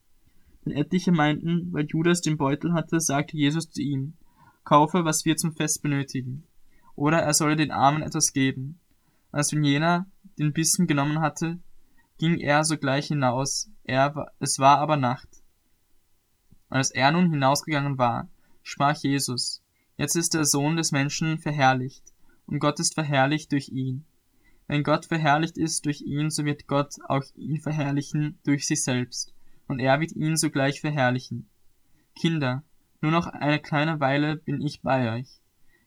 Denn 0.65 0.73
etliche 0.73 1.11
meinten, 1.11 1.71
weil 1.71 1.85
Judas 1.85 2.21
den 2.21 2.37
Beutel 2.37 2.73
hatte, 2.73 2.99
sagte 2.99 3.37
Jesus 3.37 3.69
zu 3.69 3.81
ihm, 3.83 4.13
kaufe, 4.63 5.05
was 5.05 5.25
wir 5.25 5.37
zum 5.37 5.53
Fest 5.53 5.81
benötigen. 5.81 6.43
Oder 6.95 7.19
er 7.19 7.33
solle 7.33 7.55
den 7.55 7.71
Armen 7.71 8.01
etwas 8.01 8.33
geben. 8.33 8.79
Als 9.31 9.51
wenn 9.51 9.63
jener 9.63 10.07
den 10.37 10.53
Bissen 10.53 10.87
genommen 10.87 11.21
hatte, 11.21 11.59
ging 12.17 12.37
er 12.37 12.63
sogleich 12.63 13.07
hinaus, 13.07 13.71
er, 13.83 14.31
es 14.39 14.59
war 14.59 14.77
aber 14.77 14.97
Nacht. 14.97 15.27
Als 16.69 16.91
er 16.91 17.11
nun 17.11 17.29
hinausgegangen 17.29 17.97
war, 17.97 18.29
sprach 18.63 18.95
Jesus, 18.97 19.63
jetzt 19.97 20.15
ist 20.15 20.33
der 20.33 20.45
Sohn 20.45 20.77
des 20.77 20.91
Menschen 20.91 21.39
verherrlicht, 21.39 22.13
und 22.45 22.59
Gott 22.59 22.79
ist 22.79 22.93
verherrlicht 22.93 23.51
durch 23.51 23.69
ihn. 23.69 24.05
Wenn 24.67 24.83
Gott 24.83 25.05
verherrlicht 25.05 25.57
ist 25.57 25.85
durch 25.85 26.01
ihn, 26.01 26.29
so 26.29 26.45
wird 26.45 26.67
Gott 26.67 26.95
auch 27.07 27.23
ihn 27.35 27.59
verherrlichen 27.59 28.37
durch 28.43 28.67
sich 28.67 28.83
selbst, 28.83 29.33
und 29.67 29.79
er 29.79 29.99
wird 29.99 30.11
ihn 30.13 30.37
sogleich 30.37 30.79
verherrlichen. 30.79 31.49
Kinder, 32.15 32.63
nur 33.01 33.11
noch 33.11 33.27
eine 33.27 33.59
kleine 33.59 33.99
Weile 33.99 34.37
bin 34.37 34.61
ich 34.61 34.81
bei 34.81 35.17
euch. 35.17 35.41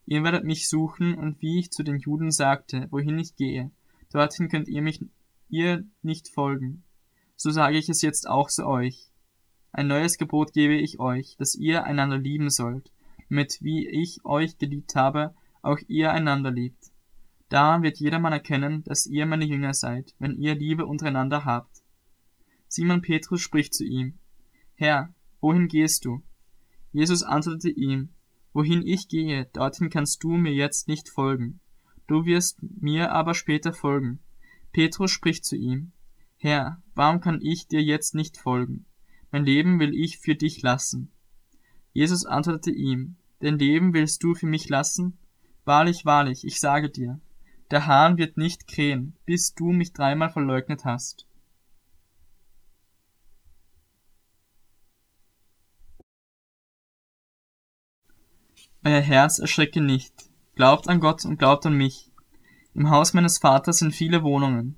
Ihr 0.07 0.23
werdet 0.23 0.45
mich 0.45 0.69
suchen, 0.69 1.15
und 1.15 1.41
wie 1.41 1.61
ich 1.61 1.71
zu 1.71 1.83
den 1.83 1.99
Juden 1.99 2.31
sagte, 2.31 2.89
wohin 2.91 3.19
ich 3.19 3.37
gehe, 3.37 3.71
dorthin 4.13 4.49
könnt 4.49 4.69
ihr 4.69 4.83
mich 4.83 5.01
ihr 5.49 5.85
nicht 6.03 6.29
folgen. 6.29 6.85
So 7.37 7.51
sage 7.51 7.79
ich 7.79 7.89
es 7.89 8.03
jetzt 8.03 8.29
auch 8.29 8.49
zu 8.49 8.67
euch. 8.67 9.11
Ein 9.73 9.87
neues 9.89 10.19
Gebot 10.19 10.53
gebe 10.53 10.75
ich 10.75 11.01
euch, 11.01 11.37
dass 11.39 11.55
ihr 11.55 11.85
einander 11.85 12.19
lieben 12.19 12.51
sollt, 12.51 12.93
damit 13.29 13.59
wie 13.61 13.89
ich 13.89 14.25
euch 14.25 14.59
geliebt 14.59 14.95
habe, 14.95 15.35
auch 15.63 15.79
ihr 15.89 16.13
einander 16.13 16.51
liebt. 16.51 16.93
Daran 17.49 17.83
wird 17.83 17.99
jedermann 17.99 18.33
erkennen, 18.33 18.83
dass 18.85 19.07
ihr 19.07 19.27
meine 19.27 19.45
Jünger 19.45 19.75
seid, 19.75 20.15
wenn 20.19 20.37
ihr 20.37 20.55
Liebe 20.55 20.87
untereinander 20.87 21.45
habt. 21.45 21.83
Simon 22.69 23.03
Petrus 23.03 23.41
spricht 23.41 23.75
zu 23.75 23.85
ihm, 23.85 24.19
Herr, 24.75 25.15
wohin 25.41 25.69
gehst 25.69 26.05
du? 26.05 26.23
Jesus 26.95 27.25
antwortete 27.25 27.71
ihm, 27.71 28.11
Wohin 28.53 28.87
ich 28.87 29.09
gehe, 29.09 29.47
dorthin 29.53 29.91
kannst 29.91 30.23
du 30.23 30.37
mir 30.37 30.53
jetzt 30.55 30.87
nicht 30.87 31.09
folgen. 31.09 31.59
Du 32.07 32.25
wirst 32.25 32.59
mir 32.63 33.11
aber 33.11 33.35
später 33.35 33.73
folgen. 33.73 34.21
Petrus 34.73 35.11
spricht 35.11 35.45
zu 35.45 35.57
ihm, 35.57 35.91
Herr, 36.37 36.81
warum 36.95 37.21
kann 37.21 37.41
ich 37.43 37.67
dir 37.67 37.83
jetzt 37.83 38.15
nicht 38.15 38.37
folgen? 38.37 38.87
Mein 39.33 39.45
Leben 39.45 39.81
will 39.81 39.93
ich 39.93 40.19
für 40.19 40.37
dich 40.37 40.63
lassen. 40.63 41.11
Jesus 41.93 42.25
antwortete 42.27 42.71
ihm, 42.71 43.17
Dein 43.41 43.59
Leben 43.59 43.93
willst 43.93 44.23
du 44.23 44.35
für 44.35 44.47
mich 44.47 44.69
lassen? 44.69 45.19
Wahrlich, 45.65 46.05
wahrlich, 46.05 46.45
ich 46.47 46.61
sage 46.61 46.91
dir, 46.91 47.21
der 47.73 47.87
Hahn 47.87 48.19
wird 48.19 48.37
nicht 48.37 48.69
krähen, 48.69 49.17
bis 49.27 49.53
du 49.55 49.73
mich 49.73 49.93
dreimal 49.93 50.31
verleugnet 50.31 50.85
hast. 50.85 51.27
Euer 58.87 59.01
Herz 59.01 59.39
erschrecke 59.39 59.81
nicht. 59.81 60.13
Glaubt 60.57 60.89
an 60.91 61.01
Gott 61.01 61.25
und 61.25 61.39
glaubt 61.39 61.65
an 61.65 61.75
mich. 61.75 62.11
Im 62.75 62.91
Haus 62.91 63.15
meines 63.15 63.39
Vaters 63.39 63.79
sind 63.79 63.95
viele 63.95 64.23
Wohnungen. 64.23 64.77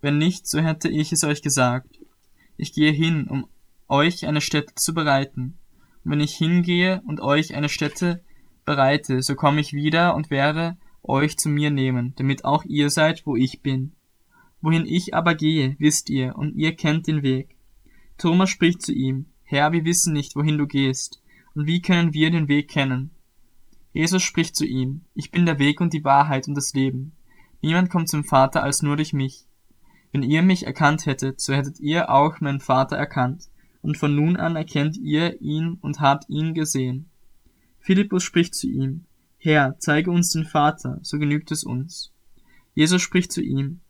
Wenn 0.00 0.18
nicht, 0.18 0.46
so 0.46 0.60
hätte 0.60 0.88
ich 0.88 1.10
es 1.10 1.24
euch 1.24 1.42
gesagt. 1.42 1.98
Ich 2.56 2.72
gehe 2.72 2.92
hin, 2.92 3.26
um 3.28 3.48
euch 3.88 4.24
eine 4.24 4.40
Stätte 4.40 4.76
zu 4.76 4.94
bereiten. 4.94 5.58
Und 6.04 6.12
wenn 6.12 6.20
ich 6.20 6.36
hingehe 6.36 7.02
und 7.08 7.20
euch 7.20 7.56
eine 7.56 7.68
Stätte 7.68 8.22
bereite, 8.64 9.20
so 9.20 9.34
komme 9.34 9.60
ich 9.60 9.72
wieder 9.72 10.14
und 10.14 10.30
werde 10.30 10.76
euch 11.02 11.36
zu 11.36 11.48
mir 11.48 11.72
nehmen, 11.72 12.14
damit 12.16 12.44
auch 12.44 12.64
ihr 12.64 12.88
seid, 12.88 13.26
wo 13.26 13.34
ich 13.34 13.62
bin. 13.62 13.96
Wohin 14.60 14.86
ich 14.86 15.12
aber 15.12 15.34
gehe, 15.34 15.74
wisst 15.80 16.08
ihr, 16.08 16.36
und 16.36 16.54
ihr 16.54 16.76
kennt 16.76 17.08
den 17.08 17.24
Weg. 17.24 17.56
Thomas 18.16 18.48
spricht 18.48 18.82
zu 18.82 18.92
ihm, 18.92 19.26
Herr, 19.42 19.72
wir 19.72 19.84
wissen 19.84 20.12
nicht, 20.12 20.36
wohin 20.36 20.56
du 20.56 20.68
gehst, 20.68 21.20
und 21.56 21.66
wie 21.66 21.82
können 21.82 22.14
wir 22.14 22.30
den 22.30 22.46
Weg 22.46 22.68
kennen? 22.68 23.10
Jesus 23.92 24.22
spricht 24.22 24.54
zu 24.54 24.64
ihm, 24.64 25.02
ich 25.14 25.30
bin 25.30 25.46
der 25.46 25.58
Weg 25.58 25.80
und 25.80 25.92
die 25.92 26.04
Wahrheit 26.04 26.46
und 26.46 26.54
das 26.54 26.74
Leben. 26.74 27.12
Niemand 27.60 27.90
kommt 27.90 28.08
zum 28.08 28.24
Vater 28.24 28.62
als 28.62 28.82
nur 28.82 28.96
durch 28.96 29.12
mich. 29.12 29.46
Wenn 30.12 30.22
ihr 30.22 30.42
mich 30.42 30.66
erkannt 30.66 31.06
hättet, 31.06 31.40
so 31.40 31.52
hättet 31.52 31.80
ihr 31.80 32.10
auch 32.10 32.40
meinen 32.40 32.60
Vater 32.60 32.96
erkannt, 32.96 33.48
und 33.82 33.96
von 33.96 34.14
nun 34.14 34.36
an 34.36 34.56
erkennt 34.56 34.96
ihr 34.96 35.40
ihn 35.40 35.78
und 35.80 36.00
habt 36.00 36.28
ihn 36.28 36.54
gesehen. 36.54 37.10
Philippus 37.78 38.22
spricht 38.22 38.54
zu 38.54 38.68
ihm, 38.68 39.06
Herr, 39.38 39.76
zeige 39.78 40.10
uns 40.10 40.30
den 40.30 40.44
Vater, 40.44 40.98
so 41.02 41.18
genügt 41.18 41.50
es 41.50 41.64
uns. 41.64 42.12
Jesus 42.74 43.00
spricht 43.02 43.32
zu 43.32 43.40
ihm, 43.40 43.80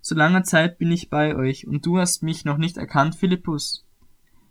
So 0.00 0.14
lange 0.14 0.42
Zeit 0.42 0.78
bin 0.78 0.90
ich 0.90 1.10
bei 1.10 1.36
euch, 1.36 1.66
und 1.66 1.84
du 1.84 1.98
hast 1.98 2.22
mich 2.22 2.44
noch 2.44 2.56
nicht 2.56 2.78
erkannt, 2.78 3.14
Philippus. 3.14 3.84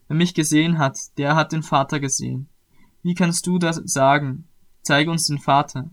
Wer 0.08 0.18
mich 0.18 0.34
gesehen 0.34 0.78
hat, 0.78 0.98
der 1.18 1.36
hat 1.36 1.52
den 1.52 1.64
Vater 1.64 2.00
gesehen. 2.00 2.48
Wie 3.02 3.16
kannst 3.16 3.48
du 3.48 3.58
das 3.58 3.78
sagen, 3.86 4.48
zeige 4.86 5.12
uns 5.12 5.28
den 5.28 5.40
Vater. 5.40 5.90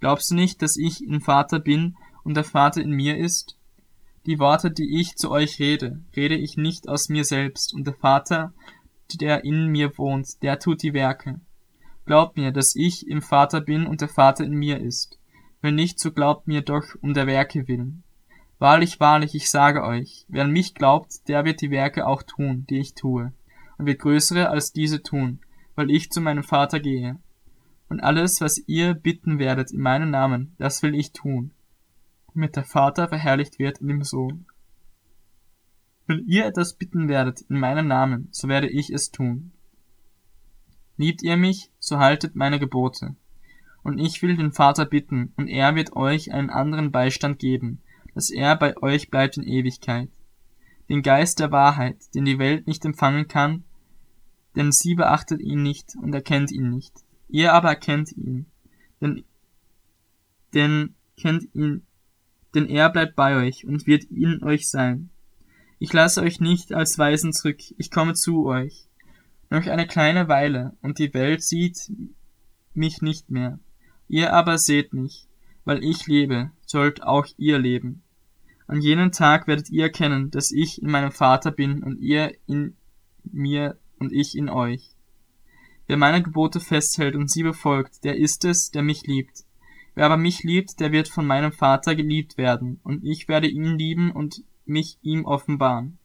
Glaubst 0.00 0.30
du 0.30 0.34
nicht, 0.34 0.62
dass 0.62 0.76
ich 0.76 1.04
im 1.04 1.20
Vater 1.20 1.60
bin 1.60 1.96
und 2.24 2.36
der 2.36 2.44
Vater 2.44 2.80
in 2.80 2.90
mir 2.90 3.18
ist? 3.18 3.56
Die 4.26 4.38
Worte, 4.38 4.70
die 4.70 5.00
ich 5.00 5.16
zu 5.16 5.30
euch 5.30 5.58
rede, 5.58 6.00
rede 6.16 6.36
ich 6.36 6.56
nicht 6.56 6.88
aus 6.88 7.08
mir 7.08 7.24
selbst, 7.24 7.72
und 7.72 7.86
der 7.86 7.94
Vater, 7.94 8.52
der 9.14 9.44
in 9.44 9.66
mir 9.66 9.96
wohnt, 9.98 10.42
der 10.42 10.58
tut 10.58 10.82
die 10.82 10.94
Werke. 10.94 11.40
Glaubt 12.06 12.36
mir, 12.36 12.50
dass 12.50 12.76
ich 12.76 13.06
im 13.06 13.22
Vater 13.22 13.60
bin 13.60 13.86
und 13.86 14.00
der 14.00 14.08
Vater 14.08 14.44
in 14.44 14.54
mir 14.54 14.80
ist. 14.80 15.18
Wenn 15.62 15.74
nicht, 15.74 15.98
so 15.98 16.10
glaubt 16.10 16.48
mir 16.48 16.62
doch 16.62 16.84
um 17.02 17.14
der 17.14 17.26
Werke 17.26 17.68
willen. 17.68 18.02
Wahrlich, 18.58 19.00
wahrlich, 19.00 19.34
ich 19.34 19.50
sage 19.50 19.82
euch, 19.82 20.26
wer 20.28 20.44
an 20.44 20.50
mich 20.50 20.74
glaubt, 20.74 21.28
der 21.28 21.44
wird 21.44 21.60
die 21.60 21.70
Werke 21.70 22.06
auch 22.06 22.22
tun, 22.22 22.66
die 22.68 22.78
ich 22.78 22.94
tue, 22.94 23.32
und 23.78 23.86
wird 23.86 24.00
größere 24.00 24.50
als 24.50 24.72
diese 24.72 25.02
tun, 25.02 25.40
weil 25.74 25.90
ich 25.90 26.10
zu 26.10 26.20
meinem 26.20 26.42
Vater 26.42 26.78
gehe. 26.80 27.18
Und 27.90 28.00
alles, 28.00 28.40
was 28.40 28.62
ihr 28.68 28.94
bitten 28.94 29.40
werdet 29.40 29.72
in 29.72 29.80
meinem 29.80 30.10
Namen, 30.10 30.54
das 30.58 30.82
will 30.84 30.94
ich 30.94 31.12
tun, 31.12 31.50
damit 32.32 32.54
der 32.54 32.62
Vater 32.62 33.08
verherrlicht 33.08 33.58
wird 33.58 33.78
in 33.78 33.88
dem 33.88 34.04
Sohn. 34.04 34.46
Wenn 36.06 36.24
ihr 36.26 36.46
etwas 36.46 36.74
bitten 36.74 37.08
werdet 37.08 37.40
in 37.42 37.58
meinem 37.58 37.88
Namen, 37.88 38.28
so 38.30 38.46
werde 38.46 38.68
ich 38.68 38.90
es 38.90 39.10
tun. 39.10 39.50
Liebt 40.96 41.22
ihr 41.22 41.36
mich, 41.36 41.72
so 41.80 41.98
haltet 41.98 42.36
meine 42.36 42.60
Gebote. 42.60 43.16
Und 43.82 43.98
ich 43.98 44.22
will 44.22 44.36
den 44.36 44.52
Vater 44.52 44.86
bitten, 44.86 45.32
und 45.36 45.48
er 45.48 45.74
wird 45.74 45.96
euch 45.96 46.32
einen 46.32 46.50
anderen 46.50 46.92
Beistand 46.92 47.40
geben, 47.40 47.80
dass 48.14 48.30
er 48.30 48.54
bei 48.54 48.76
euch 48.76 49.10
bleibt 49.10 49.36
in 49.36 49.42
Ewigkeit. 49.42 50.10
Den 50.88 51.02
Geist 51.02 51.40
der 51.40 51.50
Wahrheit, 51.50 52.14
den 52.14 52.24
die 52.24 52.38
Welt 52.38 52.68
nicht 52.68 52.84
empfangen 52.84 53.26
kann, 53.26 53.64
denn 54.54 54.70
sie 54.70 54.94
beachtet 54.94 55.40
ihn 55.40 55.62
nicht 55.64 55.96
und 56.00 56.14
erkennt 56.14 56.52
ihn 56.52 56.70
nicht. 56.70 56.92
Ihr 57.30 57.52
aber 57.52 57.76
kennt 57.76 58.12
ihn, 58.12 58.46
denn, 59.00 59.24
denn 60.52 60.94
kennt 61.16 61.54
ihn, 61.54 61.82
denn 62.54 62.66
er 62.66 62.90
bleibt 62.90 63.14
bei 63.14 63.36
euch 63.36 63.64
und 63.64 63.86
wird 63.86 64.04
in 64.04 64.42
euch 64.42 64.68
sein. 64.68 65.10
Ich 65.78 65.92
lasse 65.92 66.22
euch 66.22 66.40
nicht 66.40 66.72
als 66.72 66.98
Weisen 66.98 67.32
zurück, 67.32 67.60
ich 67.78 67.90
komme 67.90 68.14
zu 68.14 68.46
euch. 68.46 68.88
Noch 69.48 69.66
eine 69.66 69.86
kleine 69.86 70.28
Weile, 70.28 70.76
und 70.82 70.98
die 70.98 71.14
Welt 71.14 71.42
sieht 71.42 71.90
mich 72.74 73.00
nicht 73.00 73.30
mehr. 73.30 73.58
Ihr 74.08 74.32
aber 74.32 74.58
seht 74.58 74.92
mich, 74.92 75.28
weil 75.64 75.84
ich 75.84 76.06
lebe, 76.06 76.50
sollt 76.66 77.02
auch 77.02 77.26
ihr 77.36 77.58
leben. 77.58 78.02
An 78.66 78.80
jenem 78.80 79.12
Tag 79.12 79.46
werdet 79.46 79.70
ihr 79.70 79.84
erkennen, 79.84 80.30
dass 80.30 80.50
ich 80.50 80.82
in 80.82 80.90
meinem 80.90 81.12
Vater 81.12 81.50
bin 81.50 81.82
und 81.82 82.00
ihr 82.00 82.34
in 82.46 82.76
mir 83.24 83.78
und 83.98 84.12
ich 84.12 84.36
in 84.36 84.48
euch. 84.48 84.96
Wer 85.90 85.96
meine 85.96 86.22
Gebote 86.22 86.60
festhält 86.60 87.16
und 87.16 87.28
sie 87.28 87.42
befolgt, 87.42 88.04
der 88.04 88.16
ist 88.16 88.44
es, 88.44 88.70
der 88.70 88.84
mich 88.84 89.08
liebt. 89.08 89.42
Wer 89.96 90.06
aber 90.06 90.16
mich 90.16 90.44
liebt, 90.44 90.78
der 90.78 90.92
wird 90.92 91.08
von 91.08 91.26
meinem 91.26 91.50
Vater 91.50 91.96
geliebt 91.96 92.38
werden, 92.38 92.78
und 92.84 93.04
ich 93.04 93.26
werde 93.26 93.48
ihn 93.48 93.76
lieben 93.76 94.12
und 94.12 94.44
mich 94.66 95.00
ihm 95.02 95.24
offenbaren. 95.24 95.98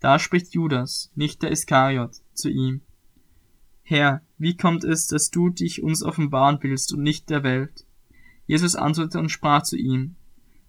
Da 0.00 0.18
spricht 0.18 0.54
Judas, 0.54 1.12
nicht 1.14 1.44
der 1.44 1.52
Iskariot, 1.52 2.16
zu 2.32 2.50
ihm. 2.50 2.80
Herr, 3.84 4.22
wie 4.38 4.56
kommt 4.56 4.82
es, 4.82 5.06
dass 5.06 5.30
du 5.30 5.50
dich 5.50 5.84
uns 5.84 6.02
offenbaren 6.02 6.58
willst 6.60 6.92
und 6.92 7.04
nicht 7.04 7.30
der 7.30 7.44
Welt? 7.44 7.86
Jesus 8.48 8.74
antwortete 8.74 9.20
und 9.20 9.28
sprach 9.28 9.62
zu 9.62 9.76
ihm, 9.76 10.16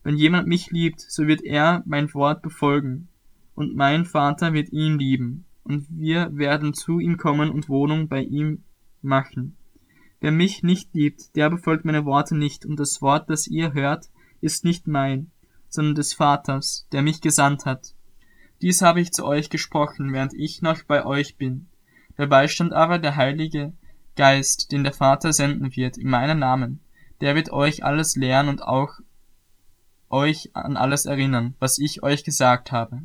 Wenn 0.03 0.15
jemand 0.15 0.47
mich 0.47 0.69
liebt, 0.69 1.01
so 1.01 1.25
wird 1.25 1.41
er 1.41 1.81
mein 1.87 2.13
Wort 2.13 2.43
befolgen, 2.43 3.07
und 3.55 3.75
mein 3.75 4.05
Vater 4.05 4.53
wird 4.53 4.71
ihn 4.71 4.99
lieben, 4.99 5.45
und 5.65 5.87
wir 5.89 6.29
werden 6.37 6.73
zu 6.73 6.99
ihm 6.99 7.17
kommen 7.17 7.49
und 7.49 7.67
Wohnung 7.69 8.07
bei 8.07 8.21
ihm 8.21 8.63
machen. 9.01 9.57
Wer 10.21 10.31
mich 10.31 10.63
nicht 10.63 10.93
liebt, 10.93 11.35
der 11.35 11.49
befolgt 11.49 11.85
meine 11.85 12.05
Worte 12.05 12.35
nicht, 12.35 12.65
und 12.65 12.79
das 12.79 13.01
Wort, 13.01 13.29
das 13.29 13.47
ihr 13.47 13.73
hört, 13.73 14.09
ist 14.41 14.63
nicht 14.63 14.87
mein, 14.87 15.31
sondern 15.67 15.95
des 15.95 16.13
Vaters, 16.13 16.87
der 16.91 17.01
mich 17.01 17.19
gesandt 17.19 17.65
hat. 17.65 17.93
Dies 18.61 18.81
habe 18.81 19.01
ich 19.01 19.11
zu 19.11 19.25
euch 19.25 19.49
gesprochen, 19.49 20.13
während 20.13 20.33
ich 20.33 20.61
noch 20.61 20.83
bei 20.83 21.05
euch 21.05 21.35
bin. 21.35 21.67
Der 22.17 22.27
Beistand 22.27 22.71
aber, 22.71 22.99
der 22.99 23.15
Heilige 23.15 23.73
Geist, 24.15 24.71
den 24.71 24.83
der 24.83 24.93
Vater 24.93 25.33
senden 25.33 25.75
wird, 25.75 25.97
in 25.97 26.09
meinem 26.09 26.39
Namen, 26.39 26.79
der 27.21 27.35
wird 27.35 27.51
euch 27.51 27.83
alles 27.83 28.15
lehren 28.15 28.47
und 28.47 28.63
auch 28.63 28.99
euch 30.09 30.51
an 30.53 30.77
alles 30.77 31.05
erinnern, 31.05 31.55
was 31.59 31.79
ich 31.79 32.03
euch 32.03 32.23
gesagt 32.23 32.71
habe. 32.71 33.01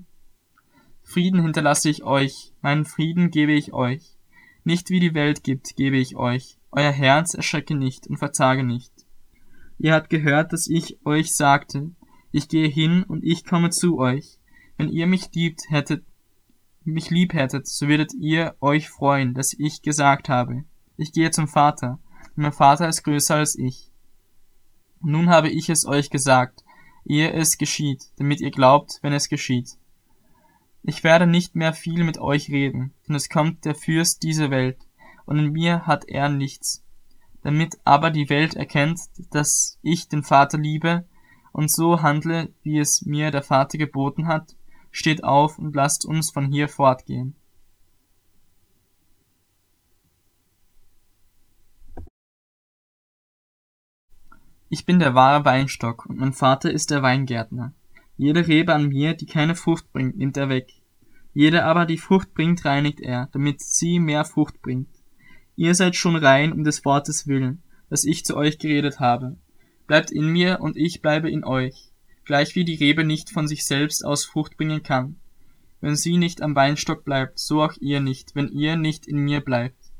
Frieden 1.10 1.42
hinterlasse 1.42 1.90
ich 1.90 2.04
euch, 2.04 2.52
meinen 2.62 2.84
Frieden 2.84 3.32
gebe 3.32 3.50
ich 3.50 3.72
euch. 3.72 4.16
Nicht 4.62 4.90
wie 4.90 5.00
die 5.00 5.12
Welt 5.12 5.42
gibt, 5.42 5.74
gebe 5.74 5.96
ich 5.96 6.14
euch. 6.14 6.56
Euer 6.70 6.92
Herz 6.92 7.34
erschrecke 7.34 7.74
nicht 7.74 8.06
und 8.06 8.18
verzage 8.18 8.62
nicht. 8.62 8.92
Ihr 9.80 9.92
habt 9.92 10.08
gehört, 10.08 10.52
dass 10.52 10.68
ich 10.68 11.04
euch 11.04 11.34
sagte, 11.34 11.90
ich 12.30 12.48
gehe 12.48 12.68
hin 12.68 13.02
und 13.02 13.24
ich 13.24 13.44
komme 13.44 13.70
zu 13.70 13.98
euch. 13.98 14.38
Wenn 14.76 14.88
ihr 14.88 15.08
mich 15.08 15.34
liebt 15.34 15.68
hättet, 15.68 16.04
mich 16.84 17.10
lieb 17.10 17.34
hättet, 17.34 17.66
so 17.66 17.88
würdet 17.88 18.14
ihr 18.14 18.54
euch 18.60 18.88
freuen, 18.88 19.34
dass 19.34 19.52
ich 19.52 19.82
gesagt 19.82 20.28
habe, 20.28 20.62
ich 20.96 21.12
gehe 21.12 21.32
zum 21.32 21.48
Vater, 21.48 21.98
und 22.36 22.44
mein 22.44 22.52
Vater 22.52 22.88
ist 22.88 23.02
größer 23.02 23.34
als 23.34 23.58
ich. 23.58 23.90
Nun 25.00 25.28
habe 25.28 25.48
ich 25.48 25.70
es 25.70 25.86
euch 25.86 26.08
gesagt, 26.08 26.62
ehe 27.04 27.32
es 27.32 27.58
geschieht, 27.58 28.12
damit 28.18 28.40
ihr 28.40 28.52
glaubt, 28.52 29.00
wenn 29.02 29.12
es 29.12 29.28
geschieht. 29.28 29.79
Ich 30.82 31.04
werde 31.04 31.26
nicht 31.26 31.56
mehr 31.56 31.72
viel 31.72 32.04
mit 32.04 32.18
euch 32.18 32.48
reden, 32.50 32.94
denn 33.06 33.14
es 33.14 33.28
kommt 33.28 33.64
der 33.64 33.74
Fürst 33.74 34.22
dieser 34.22 34.50
Welt, 34.50 34.78
und 35.26 35.38
in 35.38 35.52
mir 35.52 35.86
hat 35.86 36.08
er 36.08 36.28
nichts. 36.28 36.82
Damit 37.42 37.78
aber 37.84 38.10
die 38.10 38.28
Welt 38.28 38.54
erkennt, 38.54 39.00
dass 39.30 39.78
ich 39.82 40.08
den 40.08 40.22
Vater 40.22 40.58
liebe 40.58 41.04
und 41.52 41.70
so 41.70 42.02
handle, 42.02 42.52
wie 42.62 42.78
es 42.78 43.02
mir 43.02 43.30
der 43.30 43.42
Vater 43.42 43.78
geboten 43.78 44.26
hat, 44.26 44.56
steht 44.90 45.24
auf 45.24 45.58
und 45.58 45.74
lasst 45.74 46.04
uns 46.04 46.30
von 46.30 46.50
hier 46.50 46.68
fortgehen. 46.68 47.34
Ich 54.68 54.86
bin 54.86 55.00
der 55.00 55.14
wahre 55.14 55.44
Weinstock 55.44 56.06
und 56.06 56.18
mein 56.18 56.32
Vater 56.32 56.70
ist 56.70 56.90
der 56.90 57.02
Weingärtner. 57.02 57.72
Jede 58.20 58.46
Rebe 58.46 58.74
an 58.74 58.88
mir, 58.88 59.14
die 59.14 59.24
keine 59.24 59.54
Frucht 59.54 59.94
bringt, 59.94 60.18
nimmt 60.18 60.36
er 60.36 60.50
weg. 60.50 60.74
Jede 61.32 61.64
aber, 61.64 61.86
die 61.86 61.96
Frucht 61.96 62.34
bringt, 62.34 62.66
reinigt 62.66 63.00
er, 63.00 63.30
damit 63.32 63.62
sie 63.62 63.98
mehr 63.98 64.26
Frucht 64.26 64.60
bringt. 64.60 64.90
Ihr 65.56 65.74
seid 65.74 65.96
schon 65.96 66.16
rein 66.16 66.52
um 66.52 66.62
des 66.62 66.84
Wortes 66.84 67.26
willen, 67.26 67.62
das 67.88 68.04
ich 68.04 68.26
zu 68.26 68.36
euch 68.36 68.58
geredet 68.58 69.00
habe. 69.00 69.38
Bleibt 69.86 70.10
in 70.10 70.26
mir 70.26 70.58
und 70.60 70.76
ich 70.76 71.00
bleibe 71.00 71.30
in 71.30 71.44
euch, 71.44 71.92
gleich 72.26 72.54
wie 72.56 72.66
die 72.66 72.74
Rebe 72.74 73.04
nicht 73.04 73.30
von 73.30 73.48
sich 73.48 73.64
selbst 73.64 74.04
aus 74.04 74.26
Frucht 74.26 74.58
bringen 74.58 74.82
kann. 74.82 75.16
Wenn 75.80 75.96
sie 75.96 76.18
nicht 76.18 76.42
am 76.42 76.54
Weinstock 76.54 77.06
bleibt, 77.06 77.38
so 77.38 77.62
auch 77.62 77.72
ihr 77.80 78.00
nicht, 78.00 78.34
wenn 78.34 78.48
ihr 78.48 78.76
nicht 78.76 79.06
in 79.06 79.16
mir 79.16 79.40
bleibt. 79.40 79.92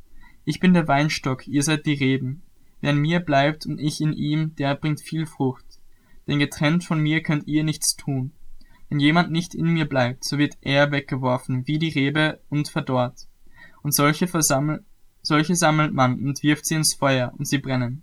Ich 0.44 0.60
bin 0.60 0.74
der 0.74 0.86
Weinstock, 0.86 1.48
ihr 1.48 1.62
seid 1.62 1.86
die 1.86 1.94
Reben. 1.94 2.42
Wer 2.82 2.90
in 2.90 3.00
mir 3.00 3.20
bleibt 3.20 3.64
und 3.64 3.80
ich 3.80 4.02
in 4.02 4.12
ihm, 4.12 4.54
der 4.56 4.74
bringt 4.74 5.00
viel 5.00 5.24
Frucht. 5.24 5.79
Denn 6.30 6.38
getrennt 6.38 6.84
von 6.84 7.00
mir 7.00 7.24
könnt 7.24 7.48
ihr 7.48 7.64
nichts 7.64 7.96
tun. 7.96 8.30
Wenn 8.88 9.00
jemand 9.00 9.32
nicht 9.32 9.52
in 9.52 9.66
mir 9.66 9.88
bleibt, 9.88 10.24
so 10.24 10.38
wird 10.38 10.56
er 10.60 10.92
weggeworfen, 10.92 11.66
wie 11.66 11.80
die 11.80 11.88
Rebe, 11.88 12.40
und 12.48 12.68
verdorrt. 12.68 13.26
Und 13.82 13.92
solche, 13.92 14.28
versammel 14.28 14.84
solche 15.22 15.56
sammelt 15.56 15.92
man 15.92 16.20
und 16.20 16.42
wirft 16.44 16.66
sie 16.66 16.76
ins 16.76 16.94
Feuer, 16.94 17.32
und 17.36 17.48
sie 17.48 17.58
brennen. 17.58 18.02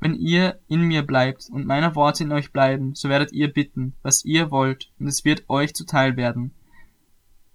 Wenn 0.00 0.14
ihr 0.14 0.58
in 0.68 0.80
mir 0.80 1.02
bleibt 1.02 1.50
und 1.50 1.66
meine 1.66 1.94
Worte 1.94 2.24
in 2.24 2.32
euch 2.32 2.50
bleiben, 2.50 2.94
so 2.94 3.10
werdet 3.10 3.32
ihr 3.32 3.52
bitten, 3.52 3.94
was 4.02 4.24
ihr 4.24 4.50
wollt, 4.50 4.90
und 4.98 5.06
es 5.06 5.26
wird 5.26 5.50
euch 5.50 5.74
zuteil 5.74 6.16
werden. 6.16 6.54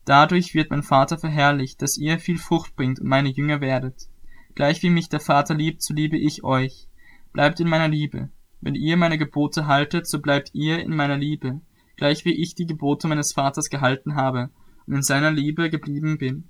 Dadurch 0.06 0.54
wird 0.54 0.70
mein 0.70 0.84
Vater 0.84 1.18
verherrlicht, 1.18 1.82
dass 1.82 1.98
ihr 1.98 2.20
viel 2.20 2.38
Frucht 2.38 2.76
bringt 2.76 3.00
und 3.00 3.08
meine 3.08 3.30
Jünger 3.30 3.60
werdet. 3.60 4.08
Gleich 4.54 4.84
wie 4.84 4.92
mich 4.92 5.10
der 5.10 5.20
Vater 5.20 5.56
liebt, 5.56 5.82
so 5.82 5.96
liebe 5.96 6.18
ich 6.18 6.44
euch. 6.44 6.88
Bleibt 7.32 7.60
in 7.60 7.68
meiner 7.68 7.88
Liebe. 7.88 8.30
Wenn 8.64 8.76
ihr 8.76 8.96
meine 8.96 9.18
Gebote 9.18 9.68
haltet, 9.68 10.08
so 10.08 10.22
bleibt 10.22 10.52
ihr 10.54 10.80
in 10.80 10.96
meiner 10.96 11.18
Liebe, 11.18 11.60
gleich 11.98 12.24
wie 12.24 12.32
ich 12.32 12.56
die 12.56 12.66
Gebote 12.66 13.10
meines 13.10 13.34
Vaters 13.34 13.70
gehalten 13.70 14.16
habe 14.16 14.52
und 14.88 14.96
in 14.96 15.02
seiner 15.04 15.32
Liebe 15.32 15.70
geblieben 15.70 16.18
bin. 16.18 16.46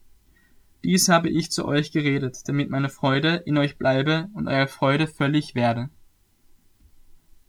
Dies 0.83 1.09
habe 1.09 1.29
ich 1.29 1.49
zu 1.49 1.65
euch 1.65 1.91
geredet, 1.91 2.38
damit 2.45 2.69
meine 2.69 2.89
Freude 2.89 3.38
in 3.47 3.57
euch 3.57 3.79
bleibe 3.79 4.29
und 4.35 4.47
eure 4.47 4.67
Freude 4.67 5.07
völlig 5.07 5.55
werde. 5.55 5.89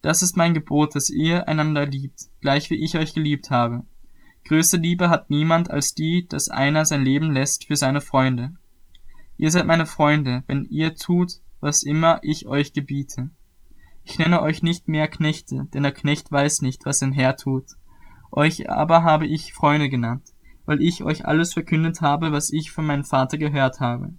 Das 0.01 0.23
ist 0.23 0.35
mein 0.35 0.55
Gebot, 0.55 0.95
dass 0.95 1.11
ihr 1.11 1.47
einander 1.47 1.85
liebt, 1.85 2.31
gleich 2.41 2.71
wie 2.71 2.83
ich 2.83 2.97
euch 2.97 3.13
geliebt 3.13 3.51
habe. 3.51 3.85
Größte 4.47 4.79
Liebe 4.79 5.11
hat 5.11 5.29
niemand 5.29 5.71
als 5.71 5.95
die, 5.95 6.27
dass 6.27 6.49
einer 6.49 6.87
sein 6.87 7.05
Leben 7.05 7.33
lässt 7.33 7.67
für 7.67 7.77
seine 7.77 8.01
Freunde. 8.01 8.55
Ihr 9.37 9.51
seid 9.51 9.67
meine 9.67 9.85
Freunde, 9.85 10.43
wenn 10.47 10.65
ihr 10.65 10.95
tut, 10.95 11.33
was 11.61 11.83
immer 11.83 12.21
ich 12.23 12.47
euch 12.47 12.73
gebiete. 12.73 13.29
Ich 14.05 14.19
nenne 14.19 14.43
euch 14.43 14.63
nicht 14.63 14.87
mehr 14.87 15.09
Knechte, 15.09 15.67
denn 15.73 15.83
der 15.83 15.93
Knecht 15.93 16.31
weiß 16.31 16.63
nicht, 16.63 16.85
was 16.85 16.99
sein 16.99 17.13
Herr 17.13 17.37
tut. 17.37 17.65
Euch 18.31 18.69
aber 18.69 19.03
habe 19.03 19.27
ich 19.27 19.55
Freunde 19.55 19.89
genannt, 19.89 20.35
weil 20.67 20.83
ich 20.83 21.03
euch 21.03 21.27
alles 21.27 21.53
verkündet 21.53 22.01
habe, 22.01 22.33
was 22.33 22.51
ich 22.51 22.71
von 22.71 22.87
meinem 22.87 23.05
Vater 23.05 23.39
gehört 23.39 23.81
habe. 23.81 24.13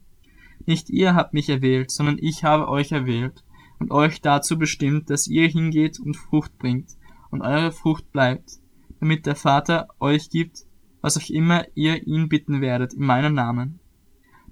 Nicht 0.66 0.90
ihr 0.90 1.14
habt 1.14 1.34
mich 1.34 1.50
erwählt, 1.50 1.92
sondern 1.92 2.18
ich 2.20 2.44
habe 2.44 2.68
euch 2.68 2.92
erwählt 2.92 3.44
und 3.80 3.92
euch 3.92 4.22
dazu 4.22 4.58
bestimmt, 4.58 5.10
dass 5.10 5.28
ihr 5.28 5.48
hingeht 5.48 6.00
und 6.00 6.16
Frucht 6.16 6.58
bringt 6.58 6.92
und 7.30 7.42
eure 7.42 7.72
Frucht 7.72 8.12
bleibt, 8.12 8.60
damit 9.00 9.26
der 9.26 9.36
Vater 9.36 9.88
euch 10.00 10.30
gibt, 10.30 10.66
was 11.02 11.18
auch 11.18 11.30
immer 11.30 11.66
ihr 11.76 12.08
ihn 12.08 12.30
bitten 12.30 12.62
werdet 12.62 12.94
in 12.94 13.06
meinem 13.06 13.34
Namen. 13.34 13.80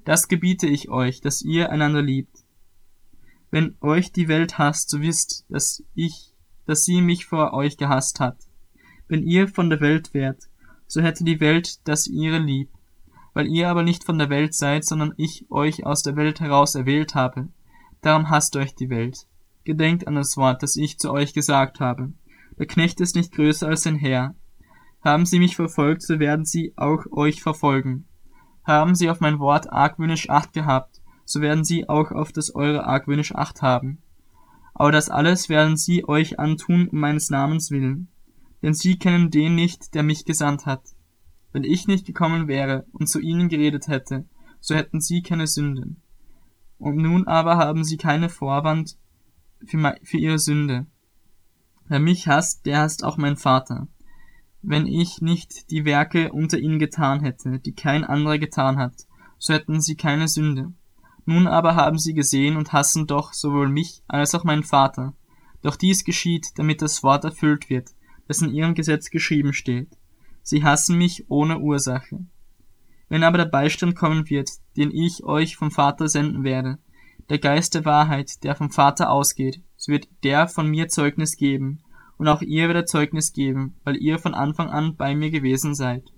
Das 0.06 0.28
gebiete 0.28 0.68
ich 0.68 0.90
euch, 0.90 1.22
dass 1.22 1.42
ihr 1.42 1.72
einander 1.72 2.02
liebt. 2.02 2.43
Wenn 3.54 3.78
euch 3.82 4.12
die 4.12 4.30
Welt 4.30 4.58
hasst, 4.58 4.90
so 4.90 5.02
wisst, 5.02 5.46
dass 5.48 5.84
ich, 5.94 6.34
dass 6.66 6.86
sie 6.86 7.04
mich 7.04 7.28
vor 7.28 7.54
euch 7.54 7.78
gehasst 7.78 8.20
hat. 8.20 8.38
Wenn 9.08 9.22
ihr 9.22 9.48
von 9.48 9.70
der 9.70 9.80
Welt 9.80 10.16
wärt, 10.16 10.50
so 10.88 11.04
hätte 11.04 11.24
die 11.24 11.40
Welt 11.40 11.88
das 11.88 12.08
ihre 12.08 12.40
lieb. 12.40 12.72
Weil 13.36 13.46
ihr 13.46 13.70
aber 13.70 13.84
nicht 13.84 14.06
von 14.06 14.18
der 14.18 14.32
Welt 14.32 14.56
seid, 14.56 14.86
sondern 14.86 15.14
ich 15.18 15.46
euch 15.52 15.86
aus 15.86 16.02
der 16.02 16.16
Welt 16.16 16.40
heraus 16.40 16.74
erwählt 16.74 17.14
habe, 17.14 17.50
darum 18.02 18.32
hasst 18.32 18.56
euch 18.56 18.74
die 18.74 18.90
Welt. 18.90 19.28
Gedenkt 19.66 20.08
an 20.08 20.16
das 20.16 20.36
Wort, 20.36 20.64
das 20.64 20.76
ich 20.76 20.98
zu 20.98 21.12
euch 21.12 21.36
gesagt 21.36 21.80
habe. 21.80 22.12
Der 22.58 22.66
Knecht 22.66 23.02
ist 23.02 23.16
nicht 23.16 23.34
größer 23.34 23.68
als 23.68 23.84
sein 23.84 23.98
Herr. 23.98 24.34
Haben 25.04 25.28
sie 25.28 25.38
mich 25.38 25.56
verfolgt, 25.56 26.02
so 26.02 26.18
werden 26.18 26.46
sie 26.46 26.74
auch 26.76 27.06
euch 27.12 27.44
verfolgen. 27.44 28.08
Haben 28.64 28.96
sie 28.96 29.12
auf 29.12 29.20
mein 29.20 29.38
Wort 29.38 29.72
argwöhnisch 29.72 30.32
Acht 30.32 30.54
gehabt, 30.54 31.03
so 31.26 31.42
werden 31.42 31.64
sie 31.64 31.90
auch 31.90 32.12
auf 32.12 32.32
das 32.32 32.56
eure 32.56 32.86
argwöhnisch 32.86 33.36
Acht 33.36 33.62
haben. 33.62 34.00
Aber 34.74 34.92
das 34.92 35.10
alles 35.10 35.50
werden 35.50 35.78
sie 35.78 36.08
euch 36.08 36.40
antun 36.40 36.88
um 36.88 37.00
meines 37.00 37.30
Namens 37.30 37.72
willen. 37.72 38.08
Denn 38.62 38.74
sie 38.74 38.98
kennen 38.98 39.30
den 39.30 39.56
nicht, 39.56 39.94
der 39.94 40.04
mich 40.04 40.26
gesandt 40.26 40.66
hat. 40.66 40.82
Wenn 41.52 41.64
ich 41.64 41.88
nicht 41.88 42.06
gekommen 42.06 42.48
wäre 42.48 42.86
und 42.92 43.08
zu 43.08 43.20
ihnen 43.20 43.50
geredet 43.50 43.88
hätte, 43.88 44.26
so 44.60 44.74
hätten 44.76 45.02
sie 45.02 45.22
keine 45.22 45.48
Sünden. 45.48 46.02
Und 46.78 46.98
nun 46.98 47.28
aber 47.28 47.58
haben 47.58 47.84
sie 47.84 47.98
keine 47.98 48.30
Vorwand 48.30 48.98
für, 49.66 49.96
für 50.04 50.18
ihre 50.18 50.40
Sünde. 50.40 50.88
Wer 51.88 52.00
mich 52.00 52.28
hasst, 52.28 52.66
der 52.66 52.80
hasst 52.80 53.04
auch 53.04 53.18
mein 53.18 53.38
Vater 53.38 53.88
wenn 54.64 54.88
ich 54.88 55.22
nicht 55.22 55.70
die 55.70 55.86
Werke 55.86 56.32
unter 56.32 56.58
ihnen 56.58 56.80
getan 56.80 57.20
hätte, 57.20 57.60
die 57.60 57.74
kein 57.74 58.06
anderer 58.06 58.40
getan 58.40 58.78
hat, 58.78 58.94
so 59.38 59.54
hätten 59.54 59.82
sie 59.82 59.96
keine 59.96 60.30
Sünde. 60.30 60.72
Nun 61.26 61.48
aber 61.48 61.76
haben 61.76 61.98
sie 61.98 62.14
gesehen 62.14 62.58
und 62.58 62.74
hassen 62.74 63.08
doch 63.08 63.34
sowohl 63.34 63.70
mich 63.70 64.04
als 64.08 64.36
auch 64.36 64.44
meinen 64.44 64.64
Vater. 64.64 65.14
Doch 65.62 65.76
dies 65.76 66.04
geschieht, 66.04 66.48
damit 66.58 66.82
das 66.82 67.04
Wort 67.04 67.24
erfüllt 67.24 67.70
wird, 67.70 67.92
das 68.28 68.42
in 68.42 68.54
ihrem 68.54 68.74
Gesetz 68.74 69.10
geschrieben 69.10 69.54
steht. 69.54 69.90
Sie 70.42 70.64
hassen 70.64 70.98
mich 70.98 71.30
ohne 71.30 71.60
Ursache. 71.60 72.26
Wenn 73.08 73.24
aber 73.24 73.38
der 73.38 73.46
Beistand 73.46 73.96
kommen 73.96 74.30
wird, 74.30 74.50
den 74.76 74.92
ich 74.92 75.24
euch 75.24 75.56
vom 75.56 75.72
Vater 75.72 76.10
senden 76.10 76.44
werde, 76.44 76.80
der 77.30 77.40
Geist 77.40 77.76
der 77.76 77.86
Wahrheit, 77.86 78.44
der 78.44 78.56
vom 78.56 78.70
Vater 78.70 79.10
ausgeht, 79.10 79.62
so 79.78 79.92
wird 79.92 80.08
der 80.24 80.48
von 80.48 80.70
mir 80.70 80.90
Zeugnis 80.90 81.38
geben, 81.38 81.82
und 82.18 82.28
auch 82.28 82.42
ihr 82.42 82.68
werdet 82.68 82.90
Zeugnis 82.90 83.34
geben, 83.34 83.76
weil 83.84 83.98
ihr 83.98 84.20
von 84.20 84.34
Anfang 84.34 84.70
an 84.70 84.96
bei 84.96 85.16
mir 85.16 85.32
gewesen 85.32 85.74
seid. 85.76 86.13